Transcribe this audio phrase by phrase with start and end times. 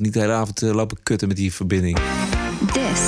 [0.00, 1.98] Niet de hele avond uh, lopen kutten met die verbinding.
[2.72, 3.00] This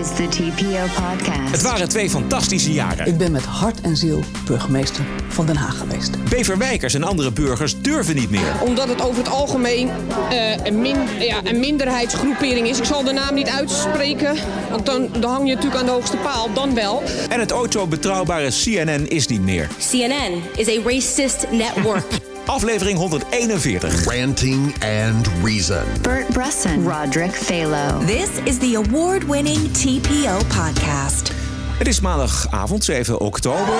[0.00, 1.50] is the TPO podcast.
[1.50, 3.06] Het waren twee fantastische jaren.
[3.06, 6.24] Ik ben met hart en ziel burgemeester van Den Haag geweest.
[6.28, 8.60] Beverwijkers en andere burgers durven niet meer.
[8.64, 9.88] Omdat het over het algemeen
[10.32, 12.78] uh, een, min, ja, een minderheidsgroepering is.
[12.78, 14.36] Ik zal de naam niet uitspreken,
[14.70, 16.52] want dan, dan hang je natuurlijk aan de hoogste paal.
[16.52, 17.02] Dan wel.
[17.28, 19.68] En het ooit zo betrouwbare CNN is niet meer.
[19.90, 22.04] CNN is a racist network.
[22.46, 24.04] Aflevering 141.
[24.04, 25.84] Ranting and Reason.
[26.02, 26.88] Bert Bresson.
[26.88, 28.06] Roderick Phalo.
[28.06, 31.32] This is the award-winning TPO podcast.
[31.78, 33.74] Het is maandagavond, 7 oktober.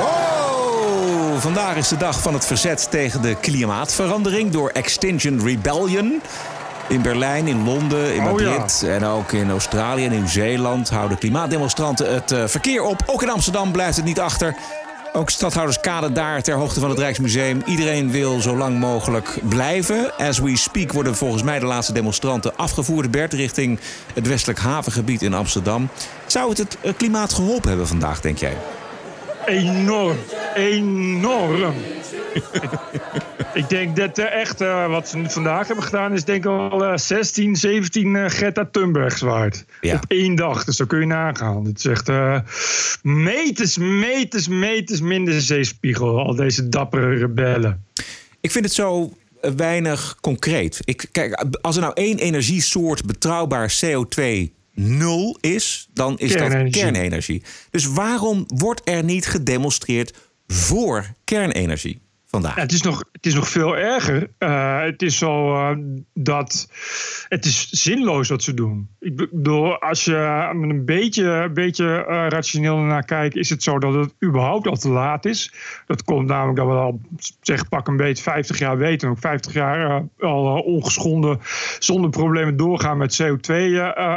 [0.00, 6.22] Oh, vandaag is de dag van het verzet tegen de klimaatverandering door Extinction Rebellion.
[6.88, 8.94] In Berlijn, in Londen, in Madrid oh ja.
[8.94, 13.02] en ook in Australië en Nieuw-Zeeland houden klimaatdemonstranten het uh, verkeer op.
[13.06, 14.56] Ook in Amsterdam blijft het niet achter.
[15.16, 17.62] Ook stadhouderskade daar ter hoogte van het Rijksmuseum.
[17.66, 20.16] Iedereen wil zo lang mogelijk blijven.
[20.16, 23.10] As we speak worden volgens mij de laatste demonstranten afgevoerd.
[23.10, 23.78] Bert richting
[24.14, 25.88] het westelijk havengebied in Amsterdam.
[26.26, 28.56] Zou het het klimaat geholpen hebben vandaag, denk jij?
[29.46, 30.16] Enorm.
[30.54, 31.74] Enorm.
[33.54, 36.12] ik denk dat echt uh, wat ze vandaag hebben gedaan...
[36.12, 39.64] is denk ik al uh, 16, 17 uh, Greta Thunbergs waard.
[39.80, 39.94] Ja.
[39.94, 40.64] Op één dag.
[40.64, 41.64] Dus zo kun je nagaan.
[41.64, 42.38] Het is echt uh,
[43.02, 46.18] meters, meters, meters minder zeespiegel.
[46.18, 47.84] Al deze dappere rebellen.
[48.40, 49.12] Ik vind het zo
[49.56, 50.80] weinig concreet.
[50.84, 56.72] Ik, kijk, als er nou één energiesoort betrouwbaar CO2 nul is, dan is Kernenergie.
[56.72, 57.42] dat kernenergie.
[57.70, 62.00] Dus waarom wordt er niet gedemonstreerd voor kernenergie
[62.42, 64.30] Ja, het, is nog, het is nog veel erger.
[64.38, 65.76] Uh, het is zo uh,
[66.14, 66.68] dat
[67.28, 68.88] het is zinloos wat ze doen.
[69.00, 69.28] Ik
[69.80, 74.66] als je een beetje, beetje uh, rationeel naar kijkt, is het zo dat het überhaupt
[74.66, 75.52] al te laat is.
[75.86, 77.00] Dat komt namelijk dat we al,
[77.40, 81.40] zeg pak een beetje 50 jaar weten, ook 50 jaar al ongeschonden,
[81.78, 83.54] zonder problemen doorgaan met CO2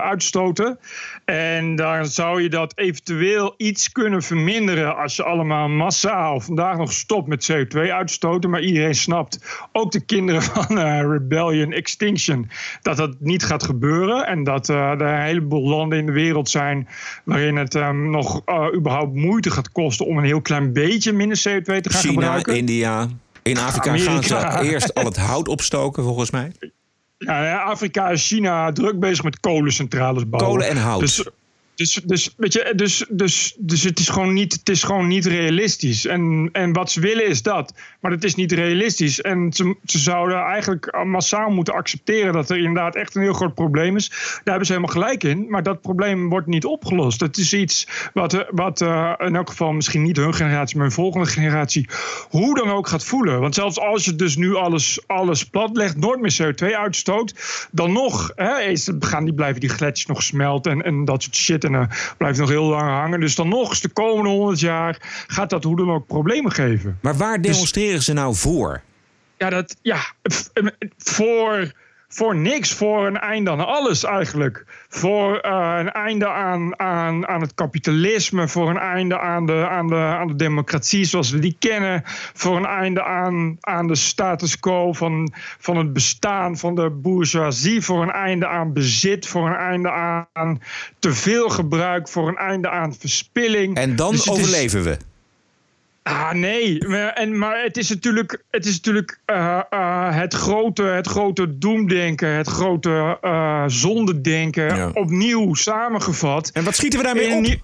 [0.01, 0.79] uitstoten.
[1.25, 6.91] En dan zou je dat eventueel iets kunnen verminderen als je allemaal massaal vandaag nog
[6.91, 8.49] stopt met CO2 uitstoten.
[8.49, 9.39] Maar iedereen snapt,
[9.71, 12.49] ook de kinderen van uh, Rebellion Extinction,
[12.81, 14.27] dat dat niet gaat gebeuren.
[14.27, 16.87] En dat uh, er een heleboel landen in de wereld zijn
[17.23, 21.37] waarin het um, nog uh, überhaupt moeite gaat kosten om een heel klein beetje minder
[21.37, 22.55] CO2 te gaan China, gebruiken.
[22.55, 23.08] India.
[23.43, 24.49] In Afrika Amerika.
[24.49, 26.52] gaan ze eerst al het hout opstoken, volgens mij.
[27.17, 30.52] Ja, Afrika en China druk bezig met kolencentrales bouwen.
[30.52, 30.99] Kolen en hout.
[30.99, 31.30] Dus,
[31.79, 35.25] dus, dus, weet je, dus, dus, dus het, is gewoon niet, het is gewoon niet
[35.25, 36.05] realistisch.
[36.05, 37.73] En, en wat ze willen is dat.
[37.99, 39.21] Maar het is niet realistisch.
[39.21, 43.53] En ze, ze zouden eigenlijk massaal moeten accepteren dat er inderdaad echt een heel groot
[43.53, 44.09] probleem is.
[44.09, 45.49] Daar hebben ze helemaal gelijk in.
[45.49, 47.19] Maar dat probleem wordt niet opgelost.
[47.19, 50.95] Het is iets wat, wat uh, in elk geval misschien niet hun generatie, maar hun
[50.95, 51.89] volgende generatie
[52.29, 53.39] hoe dan ook gaat voelen.
[53.39, 57.33] Want zelfs als je dus nu alles, alles platlegt, nooit meer CO2 uitstoot,
[57.71, 61.35] dan nog hè, is, gaan die, blijven die gletsjers nog smelten en, en dat soort
[61.35, 61.67] shit.
[61.69, 63.19] En uh, blijft nog heel lang hangen.
[63.19, 64.97] Dus dan nog eens de komende 100 jaar
[65.27, 66.97] gaat dat hoe dan ook problemen geven.
[67.02, 68.81] Maar waar demonstreren dus, ze nou voor?
[69.37, 69.99] Ja, dat, ja
[70.97, 71.71] voor,
[72.09, 72.73] voor niks.
[72.73, 74.65] Voor een einde aan alles eigenlijk.
[74.89, 78.47] Voor uh, een einde aan, aan, aan het kapitalisme.
[78.47, 82.02] Voor een einde aan de, aan, de, aan de democratie zoals we die kennen.
[82.33, 87.81] Voor een einde aan, aan de status quo van, van het bestaan van de bourgeoisie.
[87.81, 89.27] Voor een einde aan bezit.
[89.27, 89.91] Voor een einde
[90.33, 90.61] aan
[90.99, 92.09] te veel gebruik.
[92.09, 93.76] Voor een einde aan verspilling.
[93.77, 94.97] En dan Dus is- overleven we.
[96.04, 96.87] Ah, nee.
[96.87, 101.58] Maar, en, maar het is natuurlijk, het, is natuurlijk uh, uh, het, grote, het grote
[101.58, 104.89] doemdenken, het grote uh, zondedenken, Ja.
[104.93, 106.49] opnieuw samengevat.
[106.54, 107.61] En wat schieten we daarmee In op?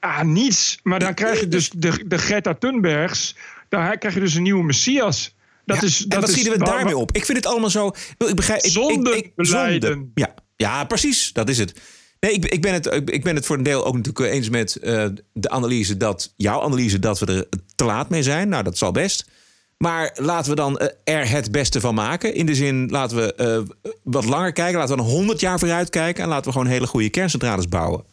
[0.00, 0.78] Ah, niets.
[0.82, 3.36] Maar dan krijg je dus de, de Greta Thunbergs,
[3.68, 5.34] dan krijg je dus een nieuwe Messias.
[5.64, 7.12] Dat Ja, is, en dat wat is schieten we waar- daarmee op?
[7.12, 7.92] Ik vind het allemaal zo.
[8.18, 8.62] Ik begrijp.
[8.62, 10.06] Ik, zonde.
[10.14, 11.32] Ja, ja, precies.
[11.32, 11.80] Dat is het.
[12.20, 14.76] Nee, ik, ik, ben het, ik ben het voor een deel ook natuurlijk eens met
[14.76, 18.48] eh, de analyse dat, jouw analyse, dat we er te laat mee zijn.
[18.48, 19.30] Nou, dat zal best.
[19.76, 22.34] Maar laten we dan eh, er het beste van maken.
[22.34, 24.78] In de zin, laten we eh, wat langer kijken.
[24.78, 26.22] Laten we een 100 jaar vooruit kijken.
[26.22, 28.04] En laten we gewoon hele goede kerncentrales bouwen.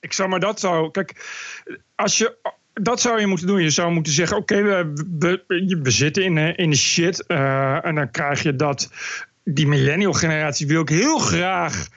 [0.00, 0.90] Ik zou maar dat zou.
[0.90, 1.26] Kijk,
[1.94, 2.36] als je.
[2.72, 3.62] Dat zou je moeten doen.
[3.62, 5.42] Je zou moeten zeggen: oké, we,
[5.82, 6.22] we, zitten
[6.56, 7.26] in, de shit.
[7.26, 8.90] en dan krijg je dat.
[9.44, 11.88] Die millennial generatie wil ik heel graag.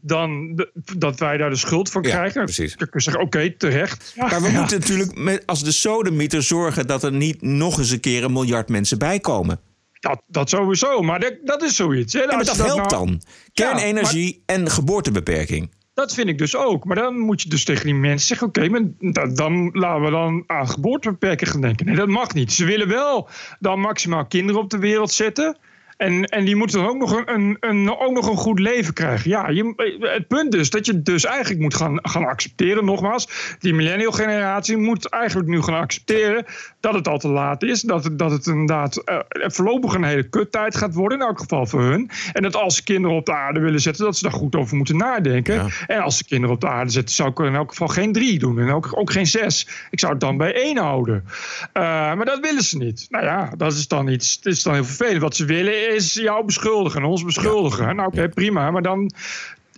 [0.00, 2.44] Dan de- dat wij daar de schuld van Ja, krijgen.
[2.44, 2.76] precies.
[2.76, 4.12] Dan kun je zeggen: oké, terecht.
[4.16, 4.58] Ja, Maar we ja.
[4.58, 8.32] moeten natuurlijk met, als de sodemieter zorgen dat er niet nog eens een keer een
[8.32, 9.60] miljard mensen bij komen.
[10.00, 11.00] Dat, dat sowieso.
[11.02, 12.12] Maar dat, dat is zoiets.
[12.12, 12.20] Hè.
[12.20, 13.22] Ja, maar dat helpt nou- dan.
[13.52, 15.70] Ja, Kernenergie en geboortebeperking.
[15.94, 16.84] Dat vind ik dus ook.
[16.84, 20.10] Maar dan moet je dus tegen die mensen zeggen: oké, maar dan, dan laten we
[20.10, 21.86] dan aan geboortebeperking gaan denken.
[21.86, 22.52] Nee, dat mag niet.
[22.52, 23.28] Ze willen wel
[23.60, 25.56] dan maximaal kinderen op de wereld zetten.
[26.02, 28.94] En, en die moeten dan ook nog een, een, een, ook nog een goed leven
[28.94, 29.30] krijgen.
[29.30, 33.56] Ja, je, het punt is dat je dus eigenlijk moet gaan, gaan accepteren, nogmaals.
[33.58, 36.44] Die millennial generatie moet eigenlijk nu gaan accepteren
[36.80, 37.80] dat het al te laat is.
[37.80, 41.66] Dat, het, dat het inderdaad uh, voorlopig een hele kuttijd gaat worden, in elk geval
[41.66, 42.10] voor hun.
[42.32, 44.76] En dat als ze kinderen op de aarde willen zetten, dat ze daar goed over
[44.76, 45.70] moeten nadenken.
[45.86, 48.38] En als ze kinderen op de aarde zetten, zou ik in elk geval geen drie
[48.38, 48.58] doen.
[48.58, 49.68] En ook, ook geen zes.
[49.90, 51.24] Ik zou het dan bij één houden.
[51.26, 51.82] Uh,
[52.14, 53.06] maar dat willen ze niet.
[53.08, 54.34] Nou ja, dat is dan iets.
[54.34, 55.22] Het is dan heel vervelend.
[55.22, 57.96] Wat ze willen is jou beschuldigen, ons beschuldigen.
[57.96, 58.70] Nou, oké, prima.
[58.70, 59.12] Maar dan,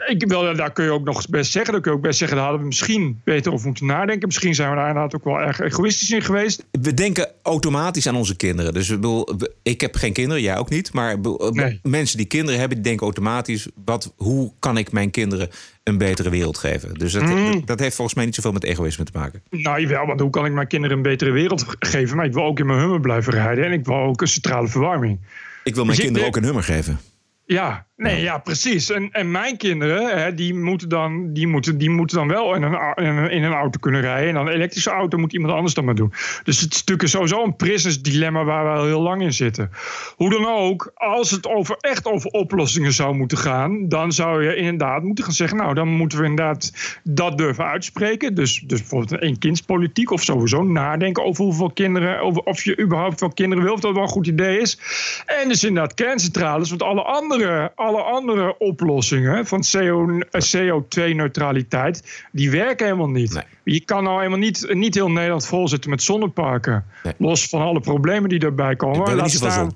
[0.06, 1.72] ik wil, daar kun je ook nog best zeggen.
[1.72, 4.28] Dan kun je ook best zeggen, daar hadden we misschien beter over moeten nadenken.
[4.28, 6.64] Misschien zijn we daar inderdaad ook wel erg egoïstisch in geweest.
[6.70, 8.74] We denken automatisch aan onze kinderen.
[8.74, 9.28] Dus ik, bedoel,
[9.62, 10.92] ik heb geen kinderen, jij ook niet.
[10.92, 11.16] Maar
[11.82, 15.48] mensen die kinderen hebben, die denken automatisch: wat, hoe kan ik mijn kinderen
[15.82, 16.94] een betere wereld geven?
[16.94, 17.62] Dus dat, mm.
[17.64, 19.42] dat heeft volgens mij niet zoveel met egoïsme te maken.
[19.50, 22.16] Nou, jawel, want hoe kan ik mijn kinderen een betere wereld geven?
[22.16, 24.68] Maar ik wil ook in mijn hummer blijven rijden en ik wil ook een centrale
[24.68, 25.18] verwarming.
[25.64, 27.00] Ik wil mijn dus kinderen ook een hummer geven.
[27.46, 28.90] Ja, nee, ja, precies.
[28.90, 32.62] En, en mijn kinderen, hè, die, moeten dan, die, moeten, die moeten dan wel in
[32.62, 34.28] een, in een auto kunnen rijden.
[34.28, 36.12] En dan een elektrische auto moet iemand anders dan maar doen.
[36.42, 39.70] Dus het is natuurlijk sowieso een prisons dilemma waar we al heel lang in zitten.
[40.16, 44.56] Hoe dan ook, als het over, echt over oplossingen zou moeten gaan, dan zou je
[44.56, 48.34] inderdaad moeten gaan zeggen, nou, dan moeten we inderdaad dat durven uitspreken.
[48.34, 53.20] Dus, dus bijvoorbeeld een kindspolitiek of sowieso nadenken over hoeveel kinderen, over of je überhaupt
[53.20, 54.78] wel kinderen wil, of dat wel een goed idee is.
[55.26, 59.64] En dus inderdaad kerncentrales, want alle andere, alle andere oplossingen van
[60.56, 63.44] CO2-neutraliteit, eh, die werken helemaal niet.
[63.64, 66.84] Je kan nou helemaal niet, niet heel Nederland volzetten met zonneparken.
[67.16, 69.14] Los van alle problemen die erbij komen.
[69.14, 69.74] Laat staan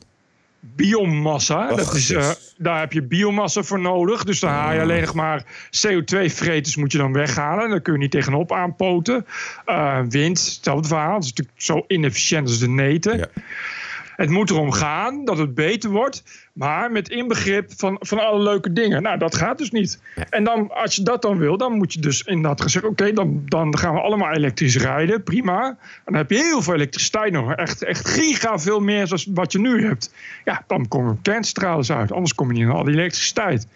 [0.61, 1.75] biomassa.
[1.75, 4.25] dat is, uh, daar heb je biomassa voor nodig.
[4.25, 7.71] Dus dan haal je alleen nog maar CO2-vreters moet je dan weghalen.
[7.71, 9.27] Daar kun je niet tegenop aanpoten.
[9.67, 11.13] Uh, wind, hetzelfde verhaal.
[11.13, 13.19] Dat is natuurlijk zo inefficiënt als de neten.
[13.19, 13.27] Ja.
[14.19, 16.23] Het moet erom gaan dat het beter wordt,
[16.53, 19.03] maar met inbegrip van, van alle leuke dingen.
[19.03, 20.03] Nou, dat gaat dus niet.
[20.31, 23.13] En dan, als je dat dan wil, dan moet je dus inderdaad gaan zeggen: oké,
[23.13, 25.23] dan, dan gaan we allemaal elektrisch rijden.
[25.23, 25.67] Prima.
[25.69, 27.53] En dan heb je heel veel elektriciteit nog.
[27.53, 30.15] Echt, echt giga veel meer dan wat je nu hebt.
[30.45, 32.13] Ja, dan komen kerncentrales uit.
[32.13, 33.67] Anders kom je niet in al die elektriciteit.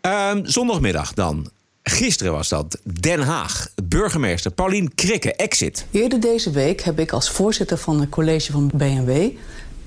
[0.00, 1.50] Um, zondagmiddag dan.
[1.82, 2.78] Gisteren was dat.
[3.00, 3.68] Den Haag.
[3.84, 5.86] Burgemeester Paulien Krikke, exit.
[5.90, 9.28] Eerder deze week heb ik als voorzitter van het college van BNW...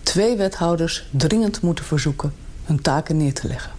[0.04, 2.34] twee wethouders dringend moeten verzoeken
[2.64, 3.72] hun taken neer te leggen.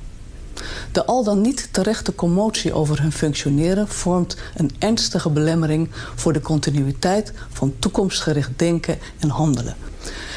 [0.92, 6.40] De al dan niet terechte commotie over hun functioneren vormt een ernstige belemmering voor de
[6.40, 9.76] continuïteit van toekomstgericht denken en handelen.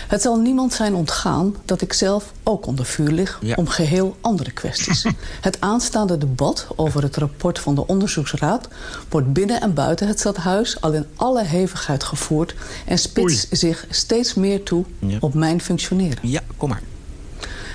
[0.10, 4.52] Het zal niemand zijn ontgaan dat ik zelf ook onder vuur lig om geheel andere
[4.52, 5.06] kwesties.
[5.42, 8.68] het aanstaande debat over het rapport van de onderzoeksraad
[9.10, 14.34] wordt binnen en buiten het stadhuis al in alle hevigheid gevoerd en spitst zich steeds
[14.34, 14.86] meer toe
[15.20, 16.20] op mijn functioneren.
[16.22, 16.82] Ja, kom maar.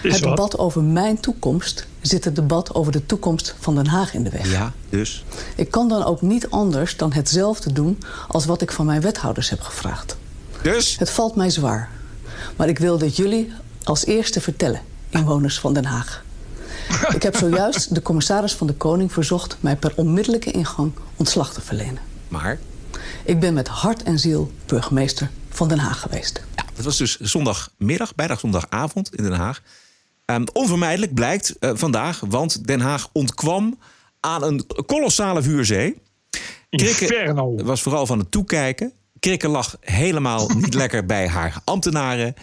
[0.02, 4.25] het debat over mijn toekomst zit het debat over de toekomst van Den Haag in
[4.25, 4.50] de weg.
[4.50, 5.25] Ja, dus?
[5.56, 7.98] Ik kan dan ook niet anders dan hetzelfde doen
[8.28, 10.16] als wat ik van mijn wethouders heb gevraagd.
[10.62, 10.98] Dus?
[10.98, 11.90] Het valt mij zwaar.
[12.56, 13.53] Maar ik wil dit jullie
[13.85, 14.81] als eerste vertellen,
[15.11, 16.25] inwoners van Den Haag.
[17.15, 21.61] Ik heb zojuist de commissaris van de Koning verzocht mij per onmiddellijke ingang ontslag te
[21.61, 21.99] verlenen.
[22.29, 22.59] Maar?
[23.25, 26.45] Ik ben met hart en ziel burgemeester van Den Haag geweest.
[26.56, 29.62] Ja, dat was dus zondagmiddag, bijna zondagavond in Den Haag.
[30.27, 33.79] Um, onvermijdelijk blijkt uh, vandaag, want Den Haag ontkwam
[34.20, 36.03] aan een kolossale vuurzee.
[36.70, 37.55] Inferno.
[37.65, 38.93] was vooral van het toekijken.
[39.24, 42.34] Krikke lag helemaal niet lekker bij haar ambtenaren.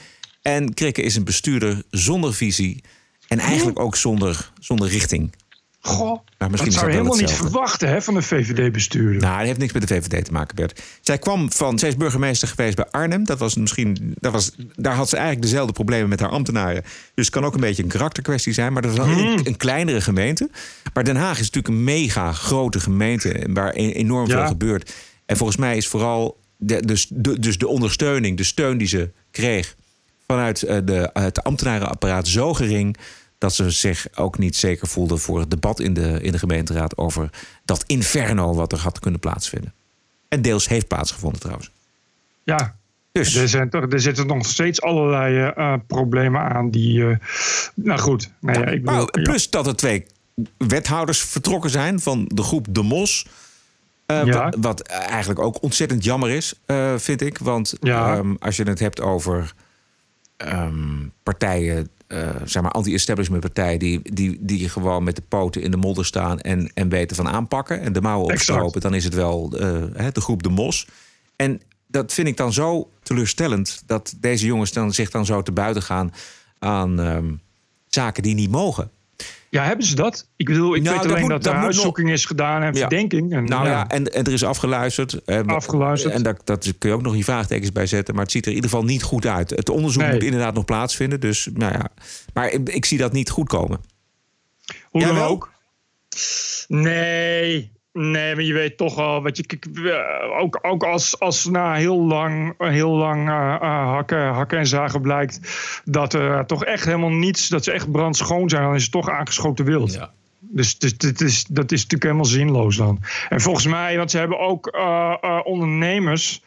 [0.41, 2.83] En Krikke is een bestuurder zonder visie.
[3.27, 5.35] En eigenlijk ook zonder, zonder richting.
[5.79, 9.21] Goh, nou, misschien dat zou je helemaal niet verwachten hè, van een VVD-bestuurder.
[9.21, 10.81] Nou, dat heeft niks met de VVD te maken, Bert.
[11.01, 13.25] Zij kwam van, zij is burgemeester geweest bij Arnhem.
[13.25, 16.81] Dat was misschien, dat was, daar had ze eigenlijk dezelfde problemen met haar ambtenaren.
[17.13, 18.73] Dus het kan ook een beetje een karakterkwestie zijn.
[18.73, 19.39] Maar dat is wel een, hmm.
[19.43, 20.49] een, kleinere gemeente.
[20.93, 24.93] Maar Den Haag is natuurlijk een mega grote gemeente waar e-, enorm veel gebeurt.
[25.25, 29.09] En volgens mij is vooral de, dus, de, dus de ondersteuning, de steun die ze
[29.31, 29.75] kreeg
[30.27, 32.97] vanuit uh, de, het ambtenarenapparaat zo gering
[33.37, 36.97] dat ze zich ook niet zeker voelden voor het debat in de, in de gemeenteraad
[36.97, 37.29] over
[37.65, 39.73] dat inferno wat er had kunnen plaatsvinden.
[40.27, 41.71] En deels heeft plaatsgevonden trouwens.
[42.43, 42.75] Ja,
[43.11, 43.35] dus.
[43.35, 46.99] Er, zijn toch, er zitten nog steeds allerlei uh, problemen aan die.
[46.99, 47.17] Uh,
[47.75, 48.29] nou goed.
[48.41, 50.05] Ja, ik bedoel, plus dat er twee
[50.57, 53.27] wethouders vertrokken zijn van de groep De Mos.
[54.11, 57.37] Uh, wat, eigenlijk ook ontzettend jammer is, uh, vind ik.
[57.37, 58.17] Want ja.
[58.17, 59.53] um, als je het hebt over
[60.37, 65.71] um, partijen, uh, zeg maar anti-establishment partijen, die, die, die gewoon met de poten in
[65.71, 69.13] de modder staan en, en weten van aanpakken en de mouwen opstropen, dan is het
[69.13, 70.87] wel de groep De Mos.
[71.35, 75.51] En dat vind ik dan zo teleurstellend dat deze jongens dan zich dan zo te
[75.51, 76.13] buiten gaan
[76.59, 77.33] aan ehm,
[77.87, 78.91] zaken die niet mogen.
[79.49, 80.27] Ja, hebben ze dat?
[80.35, 82.73] Ik bedoel, ik Nou, weet dat alleen moet- dat, er moet huiszoeking is gedaan en
[82.73, 82.79] Ja.
[82.79, 83.33] verdenking.
[83.33, 83.87] En, Nou ja, ja.
[83.87, 85.23] en, en er is afgeluisterd.
[85.25, 86.13] Eh, Afgeluisterd.
[86.13, 88.13] En dat, dat kun je ook nog je vraagtekens bij zetten.
[88.15, 89.49] Maar het ziet er in ieder geval niet goed uit.
[89.49, 90.11] Het onderzoek Nee.
[90.11, 91.19] moet inderdaad nog plaatsvinden.
[91.19, 91.89] Dus, nou ja.
[92.33, 93.79] Maar ik, ik zie dat niet goed komen.
[94.83, 95.27] Hoe dan Jawel?
[95.29, 95.51] ook.
[96.67, 100.33] Nee, nee, maar je weet toch al wat je.
[100.39, 105.01] Ook, ook als, als na heel lang, heel lang eh, eh, hakken, hakken en zagen
[105.01, 105.39] blijkt
[105.85, 109.09] dat er toch echt helemaal niets, dat ze echt brandschoon zijn, dan is het toch
[109.09, 109.99] aangeschoten wild.
[110.39, 112.99] Dus, dus dit is, dat is natuurlijk helemaal zinloos dan.
[113.29, 116.43] En volgens mij, want ze hebben ook eh, ondernemers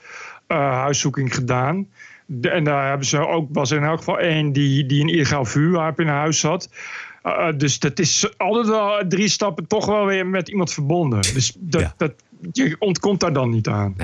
[0.46, 1.86] huiszoeking gedaan.
[2.26, 5.08] De- en daar hebben ze ook, was er in elk geval één die, die een
[5.08, 6.68] illegaal vuurwapen in huis had.
[7.24, 11.20] Uh, dus dat is altijd wel drie stappen toch wel weer met iemand verbonden.
[11.22, 11.94] Dus dat, Ja.
[11.96, 12.12] dat,
[12.52, 13.96] je ontkomt daar dan niet aan.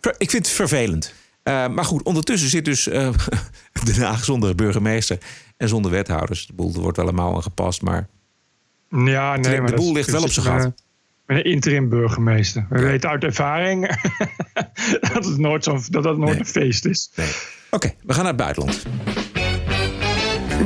[0.00, 1.14] Ver- Ik vind het vervelend.
[1.42, 3.08] Eh, maar goed, ondertussen zit dus eh
[3.84, 5.18] Den Haag zonder burgemeester
[5.56, 6.46] en zonder wethouders.
[6.46, 8.08] De boel er wordt wel mouw aan gepast, maar
[8.88, 10.62] Ja, nee, de maar dat boel ligt wel op zijn gat.
[10.62, 10.72] Met,
[11.26, 12.66] een interim burgemeester.
[12.70, 12.84] We Ja.
[12.84, 13.86] weten uit ervaring
[15.12, 16.38] dat het nooit, zo, dat dat nooit Nee.
[16.38, 17.10] een feest is.
[17.14, 17.28] nee.
[17.70, 18.82] Oké, we gaan naar het buitenland.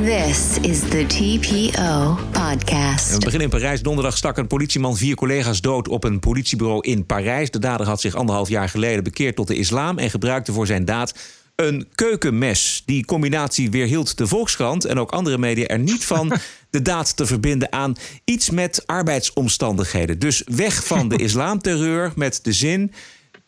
[0.03, 3.19] This is the TPO We podcast.
[3.19, 3.81] beginnen in Parijs.
[3.81, 7.51] Donderdag stak een politieman vier collega's dood op een politiebureau in Parijs.
[7.51, 10.85] De dader had zich anderhalf jaar geleden bekeerd tot de islam en gebruikte voor zijn
[10.85, 11.13] daad
[11.55, 12.83] een keukenmes.
[12.85, 16.31] Die combinatie weerhield de Volkskrant en ook andere media er niet van
[16.69, 20.19] de daad te verbinden aan iets met arbeidsomstandigheden.
[20.19, 22.91] Dus weg van de islamterreur met de zin.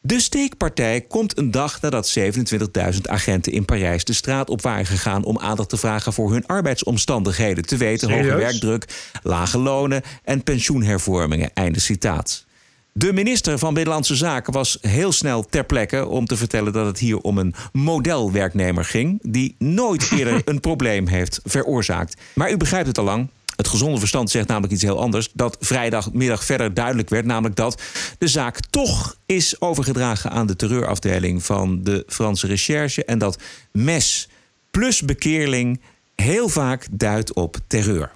[0.03, 5.24] De steekpartij komt een dag nadat 27.000 agenten in Parijs de straat op waren gegaan
[5.24, 7.65] om aandacht te vragen voor hun arbeidsomstandigheden.
[7.65, 8.86] Te weten hoge werkdruk,
[9.24, 11.53] lage lonen en pensioenhervormingen.
[11.53, 12.46] Einde citaat.
[12.93, 17.00] De minister van Binnenlandse Zaken was heel snel ter plekke om te vertellen dat het
[17.00, 22.22] hier om een modelwerknemer ging, die nooit eerder een probleem heeft veroorzaakt.
[22.34, 23.27] Maar u begrijpt het al lang.
[23.62, 25.30] Het gezonde verstand zegt namelijk iets heel anders.
[25.34, 27.82] Dat vrijdagmiddag verder duidelijk werd, namelijk dat
[28.18, 33.06] de zaak toch is overgedragen aan de terreurafdeling van de Franse recherche.
[33.06, 33.41] En dat
[33.72, 34.30] mes
[34.72, 35.82] plus bekeerling
[36.15, 38.12] heel vaak duidt op terreur.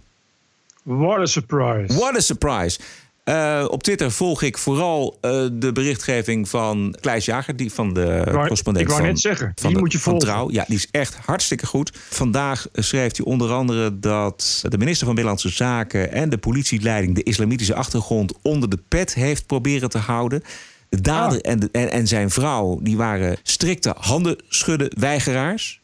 [0.83, 1.93] What a surprise.
[1.97, 2.79] What a surprise.
[3.25, 8.21] Eh, op Twitter volg ik vooral eh, de berichtgeving van Kleis Jager, die van de
[8.31, 10.21] correspondent ik wou van, net zeggen, van, die de- moet je volgen.
[10.27, 10.51] Trouw.
[10.51, 11.91] Ja, die is echt hartstikke goed.
[12.09, 17.15] Vandaag eh, schreef hij onder andere dat de minister van Binnenlandse Zaken en de politieleiding
[17.15, 20.43] de islamitische achtergrond onder de pet heeft proberen te houden.
[20.89, 21.51] De dader Ah.
[21.51, 25.81] en, de- en, en zijn vrouw die waren strikte handen schudden weigeraars.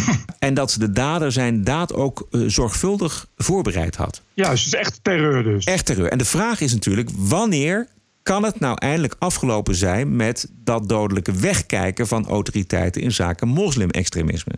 [0.38, 4.22] en dat de dader zijn daad ook eh, zorgvuldig voorbereid had.
[4.34, 5.64] Ja, dus het is echt terreur dus.
[5.64, 6.10] Echt terreur.
[6.10, 7.88] En de vraag is natuurlijk, wanneer
[8.22, 14.52] kan het nou eindelijk afgelopen zijn met dat dodelijke wegkijken van autoriteiten in zaken moslimextremisme?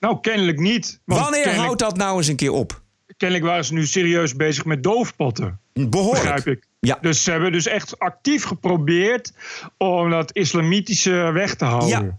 [0.00, 1.00] Nou, kennelijk niet.
[1.04, 2.82] Wanneer kennelijk, houdt dat nou eens een keer op?
[3.16, 5.60] kennelijk waren ze nu serieus bezig met doofpotten.
[5.72, 6.24] Behoorlijk.
[6.24, 6.66] Begrijp ik.
[6.80, 6.98] Ja.
[7.00, 9.32] Dus ze hebben dus echt actief geprobeerd
[9.76, 12.04] om dat islamitische weg te houden.
[12.04, 12.16] Ja.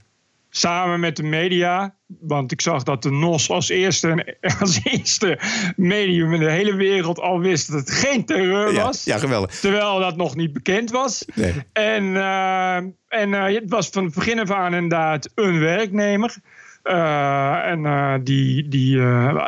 [0.58, 1.96] Samen met de media.
[2.20, 5.40] Want ik zag dat de NOS als eerste, als eerste
[5.76, 9.04] medium in de hele wereld al wist dat het geen terreur Ja, was.
[9.04, 9.60] ja, geweldig.
[9.60, 11.26] Terwijl dat nog niet bekend was.
[11.36, 11.54] Nee.
[11.74, 12.76] En, eh,
[13.08, 16.36] en eh, het was van het begin af aan inderdaad een werknemer.
[16.84, 19.00] Eh, en die, die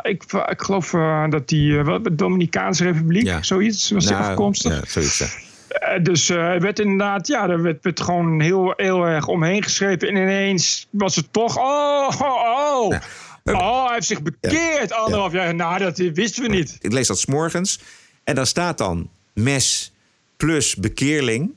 [0.02, 0.90] ik, ik geloof
[1.28, 3.42] dat die, Dominicaanse Republiek, Ja.
[3.42, 4.72] zoiets, was Nou, afkomstig.
[4.74, 5.46] Ja, zoiets.
[5.68, 10.08] Eh, dus er werd inderdaad, ja, daar werd, werd gewoon heel, heel erg omheen geschreven.
[10.08, 12.96] En ineens was het toch, oh, oh, oh.
[13.44, 15.54] Oh, hij heeft zich bekeerd anderhalf jaar.
[15.54, 16.76] Nou, dat wisten we niet.
[16.80, 17.80] Ik lees dat s'morgens.
[18.24, 19.92] En dan staat dan mes
[20.36, 21.54] plus bekeerling.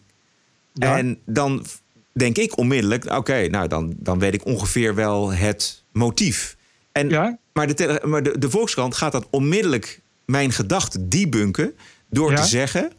[0.74, 0.98] Ja.
[0.98, 1.66] En dan
[2.14, 6.58] denk ik onmiddellijk, oké, nou dan, dan weet ik ongeveer wel het motief.
[6.92, 7.38] En, Ja?
[7.54, 11.76] Maar, de, maar de, de Volkskrant gaat dat onmiddellijk mijn gedachten debunken
[12.10, 12.42] door Ja?
[12.42, 12.92] te zeggen.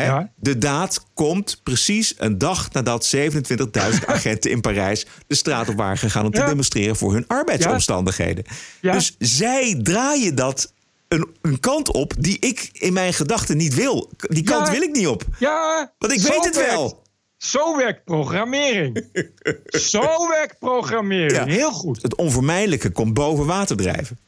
[0.00, 0.30] Hè, Ja?
[0.36, 3.30] De daad komt precies een dag nadat 27.000
[4.06, 6.46] agenten in Parijs de straat op waren gegaan om te Ja.
[6.46, 8.44] demonstreren voor hun arbeidsomstandigheden.
[8.80, 8.92] Ja.
[8.92, 10.72] Dus zij draaien dat
[11.08, 14.10] een, een kant op die ik in mijn gedachten niet wil.
[14.16, 15.22] Die kant wil ik niet op.
[15.38, 17.02] Ja, Want ik weet het werkt- wel.
[17.36, 19.04] Zo werkt programmering.
[19.92, 21.44] zo werkt programmering.
[21.50, 22.02] Heel goed.
[22.02, 24.18] Het onvermijdelijke komt boven water drijven.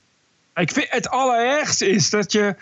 [0.55, 2.55] Ik vind het allerergste is dat je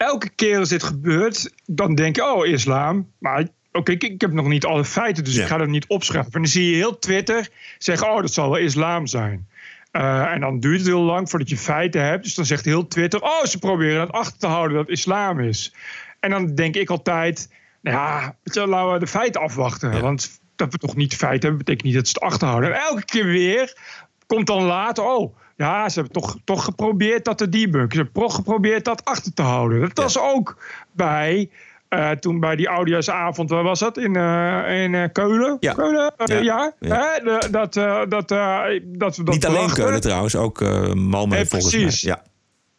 [0.00, 3.12] elke keer als dit gebeurt, dan denk je, oh, islam.
[3.18, 5.42] Maar oké, ik, ik heb nog niet alle feiten, dus Ja.
[5.42, 6.32] ik ga dat niet opschrijven.
[6.32, 9.48] En dan zie je heel Twitter zeggen, oh, dat zal wel islam zijn.
[9.90, 12.24] Eh, en dan duurt het heel lang voordat je feiten hebt.
[12.24, 15.40] Dus dan zegt heel Twitter, oh, ze proberen dat achter te houden dat het islam
[15.40, 15.74] is.
[16.20, 20.00] En dan denk ik altijd, nou ja, je, laten we de feiten afwachten.
[20.00, 22.74] Want dat we toch niet feiten hebben, betekent niet dat ze het achterhouden.
[22.74, 23.76] En elke keer weer
[24.26, 27.96] komt dan later, oh, ja, ze hebben toch, toch geprobeerd dat te debunken.
[27.96, 29.80] Ze hebben toch geprobeerd dat achter te houden.
[29.80, 30.56] Dat was ook
[30.92, 31.50] bij
[31.88, 33.98] uh, toen bij die Oudejaarsavond, waar was dat?
[33.98, 35.56] In, uh, in uh, Keulen?
[35.60, 35.72] Ja.
[35.72, 36.12] Keulen?
[36.24, 36.38] Ja.
[36.40, 36.72] ja.
[36.80, 37.18] Ja.
[37.20, 37.24] Hè?
[37.50, 38.28] Dat, dat, dat,
[38.82, 39.72] dat Niet alleen.
[39.72, 42.02] Keulen trouwens, ook eh Malmö volgens precies.
[42.02, 42.14] mij.
[42.14, 42.22] Ja.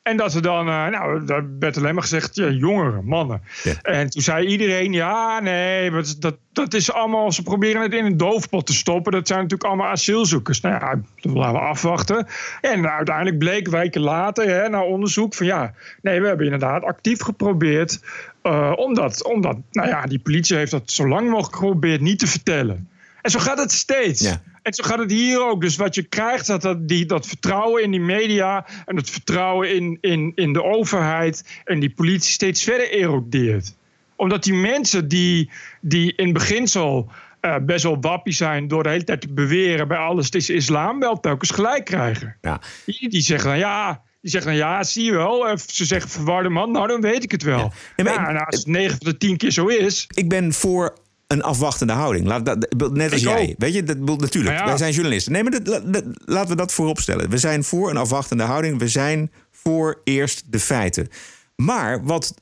[0.04, 3.42] En dat ze dan, eh, nou, daar werd alleen maar gezegd, ja, jongeren, mannen.
[3.64, 3.74] Ja.
[3.82, 8.18] En toen zei iedereen, ja, nee, dat, dat is allemaal, ze proberen het in een
[8.18, 9.12] doofpot te stoppen.
[9.12, 10.62] Dat zijn natuurlijk allemaal asielzoekers.
[10.62, 12.28] Nou ja, dat laten we afwachten.
[12.62, 17.22] En uiteindelijk bleek weken later, hè, na onderzoek, van ja, nee, we hebben inderdaad actief
[17.22, 18.00] geprobeerd.
[18.42, 22.28] eh, omdat, omdat, nou ja, die politie heeft dat zo lang mogelijk geprobeerd niet te
[22.28, 22.90] vertellen.
[23.22, 24.22] En zo gaat het steeds.
[24.22, 24.42] Ja.
[24.62, 25.62] En zo gaat het hier ook.
[25.62, 29.76] Dus wat je krijgt, dat, dat, die, dat vertrouwen in die media en het vertrouwen
[29.76, 33.76] in, in, in de overheid en die politie steeds verder erodeert.
[34.16, 35.50] Omdat die mensen die,
[35.82, 39.98] die in beginsel eh, best wel wappie zijn door de hele tijd te beweren bij
[39.98, 42.38] alles, het is islam, wel telkens gelijk krijgen.
[42.42, 42.62] Ja.
[42.86, 44.02] Die, die zeggen dan ja.
[44.22, 45.48] Die zeggen dan ja, zie je wel.
[45.48, 47.72] Eh, Ze zeggen verwarde man, nou dan weet ik het wel.
[47.96, 48.04] Ja.
[48.04, 50.08] Maar Ja, nou, als het 9 van de 10 keer zo is.
[50.14, 50.98] Ik ben voor
[51.32, 52.26] een afwachtende houding.
[52.28, 53.50] Laat dat, net als Ik jij.
[53.50, 53.56] ook.
[53.58, 54.34] Weet je, dat, natuurlijk.
[54.36, 54.66] Nou ja.
[54.66, 55.32] Wij zijn journalisten.
[55.32, 57.30] Nee, maar dat, la- dat- laten we dat voorop stellen.
[57.30, 58.80] We zijn voor een afwachtende houding.
[58.80, 61.08] We zijn voor eerst de feiten.
[61.56, 62.34] Maar wat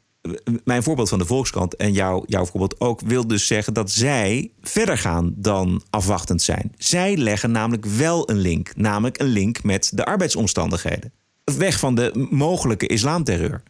[0.64, 4.52] mijn voorbeeld van de Volkskrant en jouw, jouw voorbeeld ook wil dus zeggen dat zij
[4.62, 6.72] verder gaan dan afwachtend zijn.
[6.78, 11.12] Zij leggen namelijk wel een link, namelijk een link met de arbeidsomstandigheden.
[11.58, 13.64] Weg van de mogelijke islamterreur.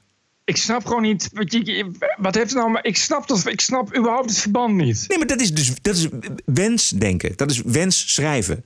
[0.50, 1.30] Ik snap gewoon niet.
[1.34, 2.80] Wat, je, wat heeft het nou.
[2.82, 5.06] Ik snap, dat, ik snap überhaupt het verband niet.
[5.08, 6.08] Nee, maar dat is dus dat is
[6.46, 7.32] wensdenken.
[7.36, 8.66] Dat is wensschrijven.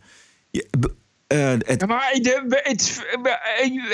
[0.52, 0.94] Je, b-
[1.28, 3.00] eh, het, Ja, maar de- het,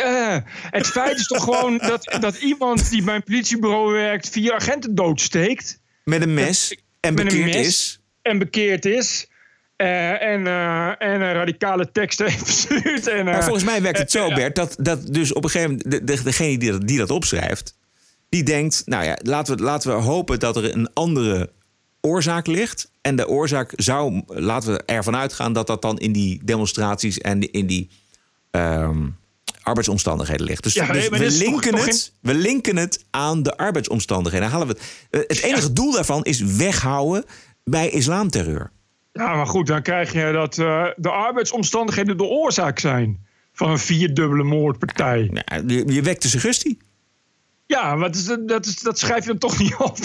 [0.04, 0.38] eh,
[0.72, 4.30] het feit is toch gewoon dat, dat iemand die bij een politiebureau werkt.
[4.30, 5.80] vier agenten doodsteekt.
[6.04, 7.68] met een mes en met bekeerd mes.
[7.68, 8.00] is.
[8.22, 9.28] En bekeerd is.
[9.76, 10.48] eh, en,
[11.00, 13.08] en radicale tekst heeft verstuurd.
[13.08, 14.34] En, Maar volgens mij werkt het zo.
[14.34, 17.10] Bert, dat, dat dus op een gegeven moment de, de- degene die dat, die dat
[17.10, 17.78] opschrijft,
[18.30, 21.52] die denkt, nou ja, laten we, laten we hopen dat er een andere
[22.02, 22.92] oorzaak ligt.
[23.02, 27.52] En de oorzaak zou, laten we ervan uitgaan dat dat dan in die demonstraties en
[27.52, 27.90] in die
[28.52, 29.08] ehm,
[29.64, 30.64] arbeidsomstandigheden ligt.
[30.64, 34.50] Dus, Ja, dus nee, we, toch- linken toch het, we linken het aan de arbeidsomstandigheden.
[34.50, 37.26] Dan halen we het, eh, het enige doel daarvan is weghouden
[37.64, 38.72] bij islamterreur.
[39.14, 43.28] Ja, maar goed, dan krijg je dat eh, de arbeidsomstandigheden de oorzaak zijn.
[43.54, 45.30] van een vierdubbele moordpartij.
[45.34, 46.78] Ja, je, je wekt de suggestie.
[47.70, 49.98] Ja, wat is dat, dat, is, dat schrijf je dan toch niet op.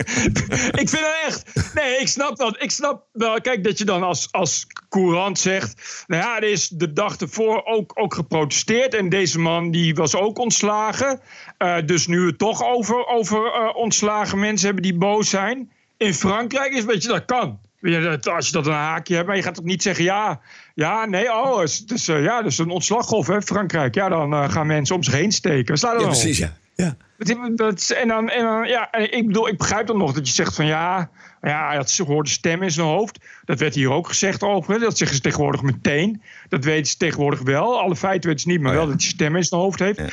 [0.82, 1.74] ik vind het echt.
[1.74, 2.62] Nee, ik snap dat.
[2.62, 3.40] Ik snap wel.
[3.40, 6.04] Kijk, dat je dan als, als courant zegt.
[6.06, 8.94] Nou ja, er is de dag ervoor ook, ook geprotesteerd.
[8.94, 11.20] En deze man die was ook ontslagen.
[11.58, 15.70] Eh, dus nu we het toch over, over eh, ontslagen mensen hebben die boos zijn.
[15.96, 17.58] In Frankrijk is, weet je, dat kan.
[17.80, 20.40] Dat- Als je dat een haakje hebt, maar je gaat ook niet zeggen ja,
[20.74, 23.94] ja, nee, oh, is, eh, ja, dat is een ontslaggolf, hè, Frankrijk.
[23.94, 25.74] Ja, dan gaan mensen om zich heen steken.
[25.74, 26.14] Er dan op.
[26.38, 26.56] ja.
[26.74, 26.96] Ja.
[27.18, 30.32] Dat- dat- en dan, en dan, ja, ik bedoel, ik begrijp dan nog dat je
[30.32, 31.10] zegt van ja,
[31.42, 33.18] ja, hij had hoorde stem in zijn hoofd.
[33.44, 34.80] Dat werd hier ook gezegd over.
[34.80, 36.22] Dat zeggen ze tegenwoordig meteen.
[36.48, 37.80] Dat weten ze tegenwoordig wel.
[37.80, 38.82] Alle feiten weten ze niet, maar Oh ja.
[38.82, 39.98] wel dat hij stem in zijn hoofd heeft.
[39.98, 40.08] Ja.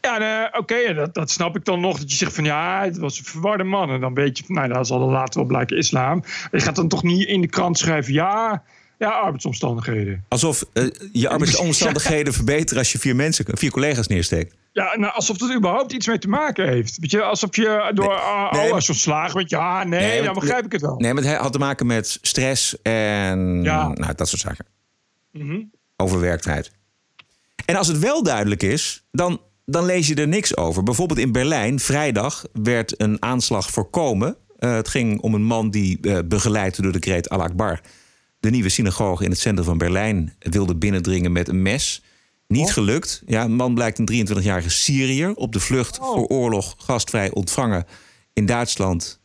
[0.00, 1.98] Eh, oké, dat, dat snap ik dan nog.
[1.98, 3.90] Dat je zegt van ja, het was een verwarde man.
[3.90, 6.22] En dan weet je, van, nou, dat zal later wel blijken islam.
[6.50, 8.62] Je gaat dan toch niet in de krant schrijven, ja,
[8.98, 10.24] ja, arbeidsomstandigheden.
[10.28, 14.54] Alsof eh, je arbeidsomstandigheden verbeteren als je vier mensen, vier collega's neersteekt.
[14.72, 16.98] Ja, nou, alsof dat überhaupt iets mee te maken heeft.
[17.00, 20.22] Weet je, alsof je door ah, nee, oh, als je ontslagen bent, ja, nee, Nee,
[20.22, 20.96] dan begrijp ik het wel.
[20.96, 23.88] Nee, maar het had te maken met stress en Ja.
[23.88, 24.66] nou, dat soort zaken.
[25.32, 25.62] Mhm.
[25.96, 26.70] Overwerktheid.
[27.64, 30.82] En als het wel duidelijk is, dan, dan lees je er niks over.
[30.82, 34.36] Bijvoorbeeld in Berlijn, vrijdag, werd een aanslag voorkomen.
[34.58, 37.80] Eh, het ging om een man die, eh, begeleid door de kreet Al Akbar...
[38.40, 42.02] de nieuwe synagoge in het centrum van Berlijn wilde binnendringen met een mes.
[42.46, 43.22] Niet gelukt.
[43.26, 45.34] Ja, een man blijkt een 23-jarige Syriër...
[45.34, 47.86] op de vlucht voor oorlog gastvrij ontvangen
[48.32, 49.20] in Duitsland.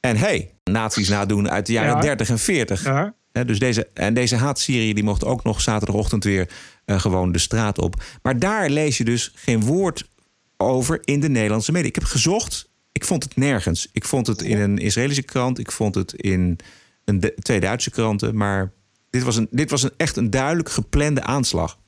[0.00, 2.00] En hey, nazi's nadoen uit de jaren Ja.
[2.00, 2.84] 30 en 40.
[2.84, 3.14] Ja.
[3.32, 6.50] Hè, dus deze, en deze haat-Syrië die mocht ook nog zaterdagochtend weer
[6.84, 8.02] eh, gewoon de straat op.
[8.22, 10.08] Maar daar lees je dus geen woord
[10.56, 11.88] over in de Nederlandse media.
[11.88, 13.88] Ik heb gezocht, ik vond het nergens.
[13.92, 16.58] Ik vond het in een Israëlische krant, ik vond het in
[17.08, 18.36] een de- twee Duitse kranten.
[18.36, 18.72] Maar
[19.10, 21.78] dit was, een, dit was een, echt een duidelijk geplande aanslag.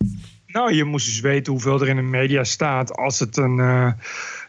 [0.47, 3.93] Nou, je moest dus weten hoeveel er in de media staat als het een eh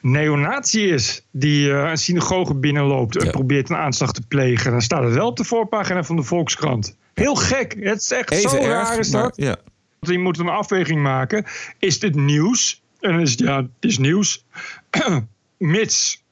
[0.01, 3.31] neonazi is die eh, een synagoge binnenloopt en Ja.
[3.31, 4.71] probeert een aanslag te plegen.
[4.71, 6.97] Dan staat het wel op de voorpagina van de Volkskrant.
[7.13, 7.75] Heel gek.
[7.79, 9.33] Het is echt Even zo erg, raar is maar dat.
[9.35, 9.57] ja.
[9.99, 11.45] Je moet een afweging maken.
[11.79, 12.81] Is dit nieuws?
[12.99, 14.45] En dan is het, ja, het is nieuws.
[15.57, 16.23] Mits,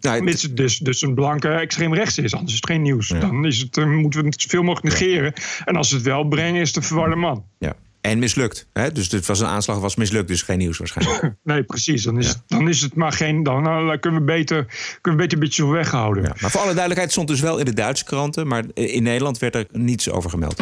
[0.00, 2.34] Nou, mits het dus, dus een blanke extreemrechts is.
[2.34, 3.08] Anders is het geen nieuws.
[3.08, 3.18] Ja.
[3.18, 5.32] Dan is het, eh, moeten we het zoveel mogelijk negeren.
[5.64, 7.44] En als ze het wel brengen, is het een verwarde man.
[7.58, 7.76] Ja.
[8.00, 8.66] En mislukt.
[8.72, 8.92] Hè?
[8.92, 11.34] Dus het was een aanslag, was mislukt, dus geen nieuws waarschijnlijk.
[11.44, 12.02] Nee, precies.
[12.02, 13.42] Dan is, het, dan is het maar geen.
[13.42, 14.64] Dan, dan kunnen, we beter,
[15.00, 16.22] kunnen we beter een beetje weghouden.
[16.22, 19.38] Ja, maar voor alle duidelijkheid stond dus wel in de Duitse kranten, maar in Nederland
[19.38, 20.56] werd er niets over gemeld.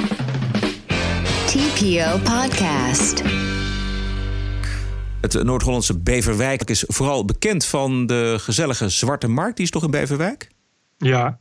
[1.47, 3.23] TPO Podcast.
[5.21, 9.57] Het Noord-Hollandse Beverwijk is vooral bekend van de gezellige Zwarte Markt.
[9.57, 10.51] Die is toch in Beverwijk?
[10.97, 11.39] Ja.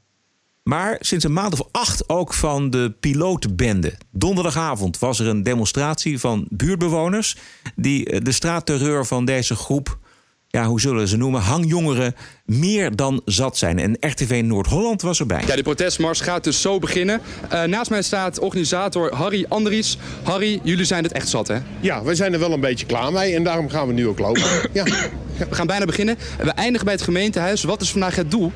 [0.63, 3.93] Maar sinds een maand of acht ook van de pilotenbende.
[4.11, 7.37] Donderdagavond was er een demonstratie van buurtbewoners...
[7.75, 9.97] die de straatterreur van deze groep
[10.57, 12.15] ja, hoe zullen ze noemen, hangjongeren
[12.45, 13.79] meer dan zat zijn.
[13.79, 15.43] En RTV Noord-Holland was erbij.
[15.47, 17.21] Ja, de protestmars gaat dus zo beginnen.
[17.53, 19.97] Uh, naast mij staat organisator Harry Andries.
[20.23, 21.57] Harry, jullie zijn het echt zat, hè?
[21.79, 24.19] Ja, we zijn er wel een beetje klaar mee en daarom gaan we nu ook
[24.19, 24.43] lopen.
[24.73, 24.83] ja.
[25.37, 26.17] We gaan bijna beginnen.
[26.37, 27.63] We eindigen bij het gemeentehuis.
[27.63, 28.51] Wat is vandaag het doel?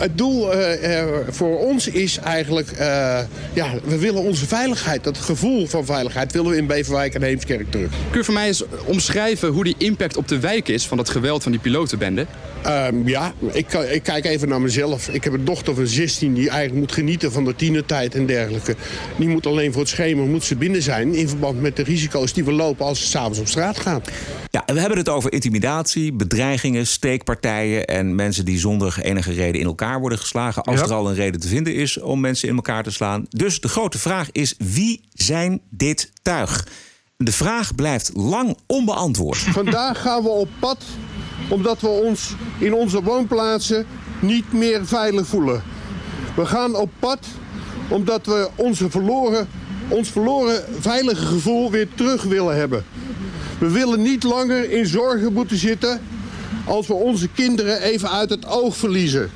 [0.00, 3.18] Het doel uh, voor ons is eigenlijk, uh,
[3.52, 7.70] ja, we willen onze veiligheid, dat gevoel van veiligheid, willen we in Beverwijk en Heemskerk
[7.70, 7.90] terug.
[8.10, 11.08] Kun je voor mij eens omschrijven hoe die impact op de wijk is van dat
[11.08, 12.26] geweld van die pilotenbende?
[12.66, 15.08] Um, ja, ik, ik, kijk even naar mezelf.
[15.08, 18.76] Ik heb een dochter van 16 die eigenlijk moet genieten van de tienertijd en dergelijke.
[19.18, 22.32] Die moet alleen voor het schemer moet ze binnen zijn in verband met de risico's
[22.32, 24.02] die we lopen als ze s'avonds op straat gaan.
[24.50, 29.60] Ja, en we hebben het over intimidatie, bedreigingen, steekpartijen en mensen die zonder enige reden
[29.60, 30.62] in elkaar worden geslagen.
[30.62, 30.86] Als ja.
[30.86, 33.26] er al een reden te vinden is om mensen in elkaar te slaan.
[33.28, 36.66] Dus de grote vraag is: wie zijn dit tuig?
[37.16, 39.38] De vraag blijft lang onbeantwoord.
[39.38, 40.84] Vandaag gaan we op pad
[41.48, 43.86] omdat we ons in onze woonplaatsen
[44.20, 45.62] niet meer veilig voelen.
[46.36, 47.26] We gaan op pad
[47.88, 49.48] omdat we onze verloren,
[49.88, 52.84] ons verloren veilige gevoel weer terug willen hebben.
[53.58, 56.00] We willen niet langer in zorgen moeten zitten
[56.64, 59.30] als we onze kinderen even uit het oog verliezen.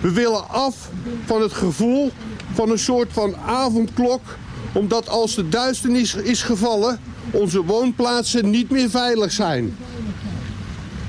[0.00, 0.90] We willen af
[1.24, 2.10] van het gevoel
[2.52, 4.20] van een soort van avondklok,
[4.72, 9.76] omdat als de duisternis is gevallen, onze woonplaatsen niet meer veilig zijn.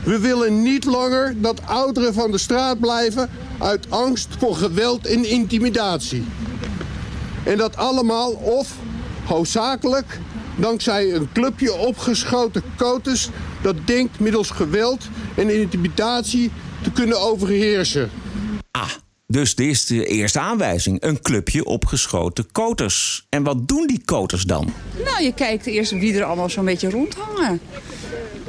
[0.04, 5.30] We willen niet langer dat ouderen van de straat blijven uit angst voor geweld en
[5.30, 6.24] intimidatie.
[7.44, 8.74] En dat allemaal of
[9.26, 10.20] hoofdzakelijk
[10.56, 13.30] dankzij een clubje opgeschoten koters
[13.62, 16.52] dat denkt middels geweld en intimidatie
[16.84, 18.10] te kunnen overheersen.
[18.72, 18.89] Ah,
[19.28, 21.04] dus dit is de eerste aanwijzing.
[21.04, 23.26] Een clubje opgeschoten koters.
[23.30, 24.74] En wat doen die koters dan?
[25.04, 27.62] Nou, je kijkt eerst wie er allemaal zo'n beetje rondhangen.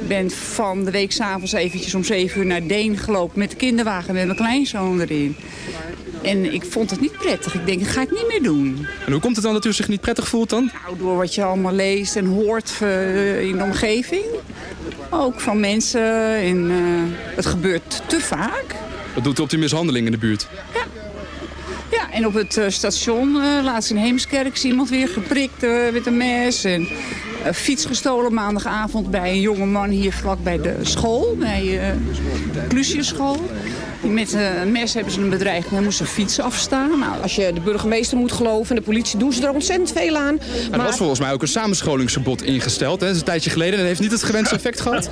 [0.05, 3.55] Ik ben van de week s'avonds eventjes om 7 uur naar Deen gelopen met de
[3.55, 5.35] kinderwagen met mijn kleinzoon erin.
[6.21, 7.53] En ik vond het niet prettig.
[7.53, 8.87] Ik denk, dat ga ik niet meer doen.
[9.05, 10.71] En hoe komt het dan dat u zich niet prettig voelt dan?
[10.83, 14.23] Nou, door wat je allemaal leest en hoort uh, in de omgeving.
[15.09, 16.35] Ook van mensen.
[16.35, 17.01] En, uh,
[17.35, 18.75] het gebeurt te vaak.
[19.13, 20.47] Wat doet u op die mishandeling in de buurt?
[20.73, 20.83] Ja.
[21.91, 26.17] Ja, en op het uh, station, laatst in Heemskerk, is iemand weer geprikt met een
[26.17, 26.63] mes.
[26.63, 26.87] En
[27.53, 31.93] fiets gestolen maandagavond bij een jonge man hier vlak bij de school, bij
[32.67, 33.37] Clusiusschool.
[34.09, 36.99] Met een mes hebben ze een bedreiging en moesten fietsen afstaan.
[36.99, 40.15] Nou, als je de burgemeester moet geloven en de politie doen ze er ontzettend veel
[40.15, 40.39] aan.
[40.69, 40.79] Maar...
[40.79, 42.99] Er was volgens mij ook een samenscholingsverbod ingesteld.
[42.99, 43.05] Hè?
[43.05, 45.09] Dat is een tijdje geleden en dat heeft niet het gewenste effect gehad.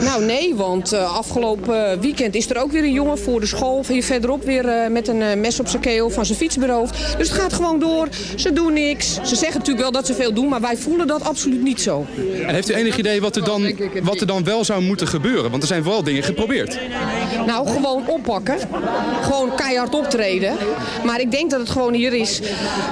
[0.00, 3.84] Nou nee, want uh, afgelopen weekend is er ook weer een jongen voor de school
[3.88, 7.18] hier verderop weer uh, met een uh, mes op zijn keel van zijn fiets beroofd.
[7.18, 8.08] Dus het gaat gewoon door.
[8.36, 9.14] Ze doen niks.
[9.14, 12.06] Ze zeggen natuurlijk wel dat ze veel doen, maar wij voelen dat absoluut niet zo.
[12.46, 15.50] En heeft u enig idee wat er dan, wat er dan wel zou moeten gebeuren?
[15.50, 16.78] Want er zijn vooral dingen geprobeerd.
[17.46, 18.08] Nou, gewoon
[19.22, 20.56] Gewoon keihard optreden.
[21.04, 22.40] Maar ik denk dat het gewoon hier is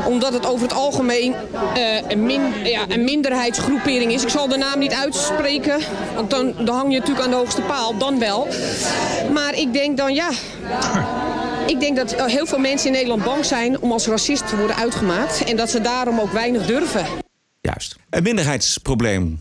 [0.06, 1.34] omdat het over het algemeen
[1.76, 4.22] uh, een, min, ja, een minderheidsgroepering is.
[4.22, 5.80] Ik zal de naam niet uitspreken,
[6.14, 7.96] want dan, dan hang je natuurlijk aan de hoogste paal.
[7.96, 8.48] Dan wel.
[9.32, 10.30] Maar ik denk dan ja...
[11.66, 14.76] Ik denk dat heel veel mensen in Nederland bang zijn om als racist te worden
[14.76, 15.44] uitgemaakt.
[15.44, 17.06] En dat ze daarom ook weinig durven.
[17.60, 17.96] Juist.
[18.10, 19.40] Een minderheidsprobleem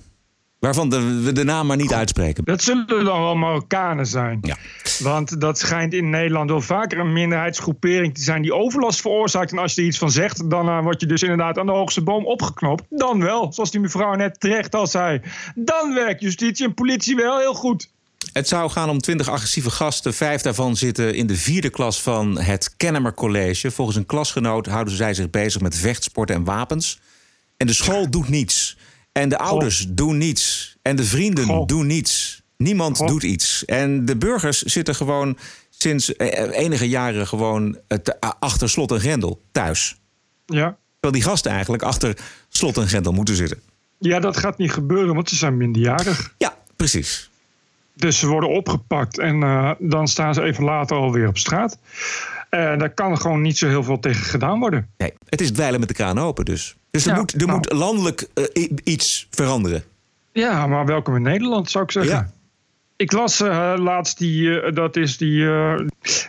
[0.62, 2.44] Waarvan de, we de naam maar niet uitspreken.
[2.44, 4.38] Dat zullen dan wel Marokkanen zijn.
[4.42, 4.58] Ja.
[5.00, 9.52] Want dat schijnt in Nederland wel vaker een minderheidsgroepering te zijn die overlast veroorzaakt.
[9.52, 11.72] En als je er iets van zegt, dan uh, word je dus inderdaad aan de
[11.72, 12.84] hoogste boom opgeknopt.
[12.90, 15.22] Dan wel, zoals die mevrouw net terecht al zei.
[15.56, 17.90] Dan werkt justitie en politie wel heel goed.
[18.34, 20.14] Het zou gaan om twintig agressieve gasten.
[20.14, 23.72] Vijf daarvan zitten in de vierde klas van het Kennemer College.
[23.72, 27.00] Volgens een klasgenoot houden zij zich bezig met vechtsporten en wapens.
[27.58, 28.78] En de school doet niets.
[29.12, 30.76] En de ouders doen niets.
[30.82, 32.42] En de vrienden doen niets.
[32.58, 33.66] Niemand doet iets.
[33.66, 35.38] En de burgers zitten gewoon
[35.70, 37.78] sinds enige jaren gewoon
[38.40, 40.00] achter slot en grendel thuis.
[40.46, 40.78] Ja.
[41.00, 42.18] Terwijl die gasten eigenlijk achter
[42.50, 43.62] slot en grendel moeten zitten.
[44.00, 46.34] Ja, dat gaat niet gebeuren, want ze zijn minderjarig.
[46.38, 47.30] Ja, precies.
[47.96, 51.78] Dus ze worden opgepakt en uh, dan staan ze even later alweer op straat.
[52.50, 54.90] En uh, daar kan gewoon niet zo heel veel tegen gedaan worden.
[54.98, 56.76] Nee, het is dweilen met de kraan open dus.
[56.92, 57.52] Dus er, Ja, moet, er nou.
[57.58, 59.84] moet landelijk eh, iets veranderen.
[60.32, 62.14] Ja, maar welkom in Nederland, zou ik zeggen.
[62.14, 62.32] Ja.
[63.02, 65.80] Ik las eh, laatst die, eh, dat is die, eh,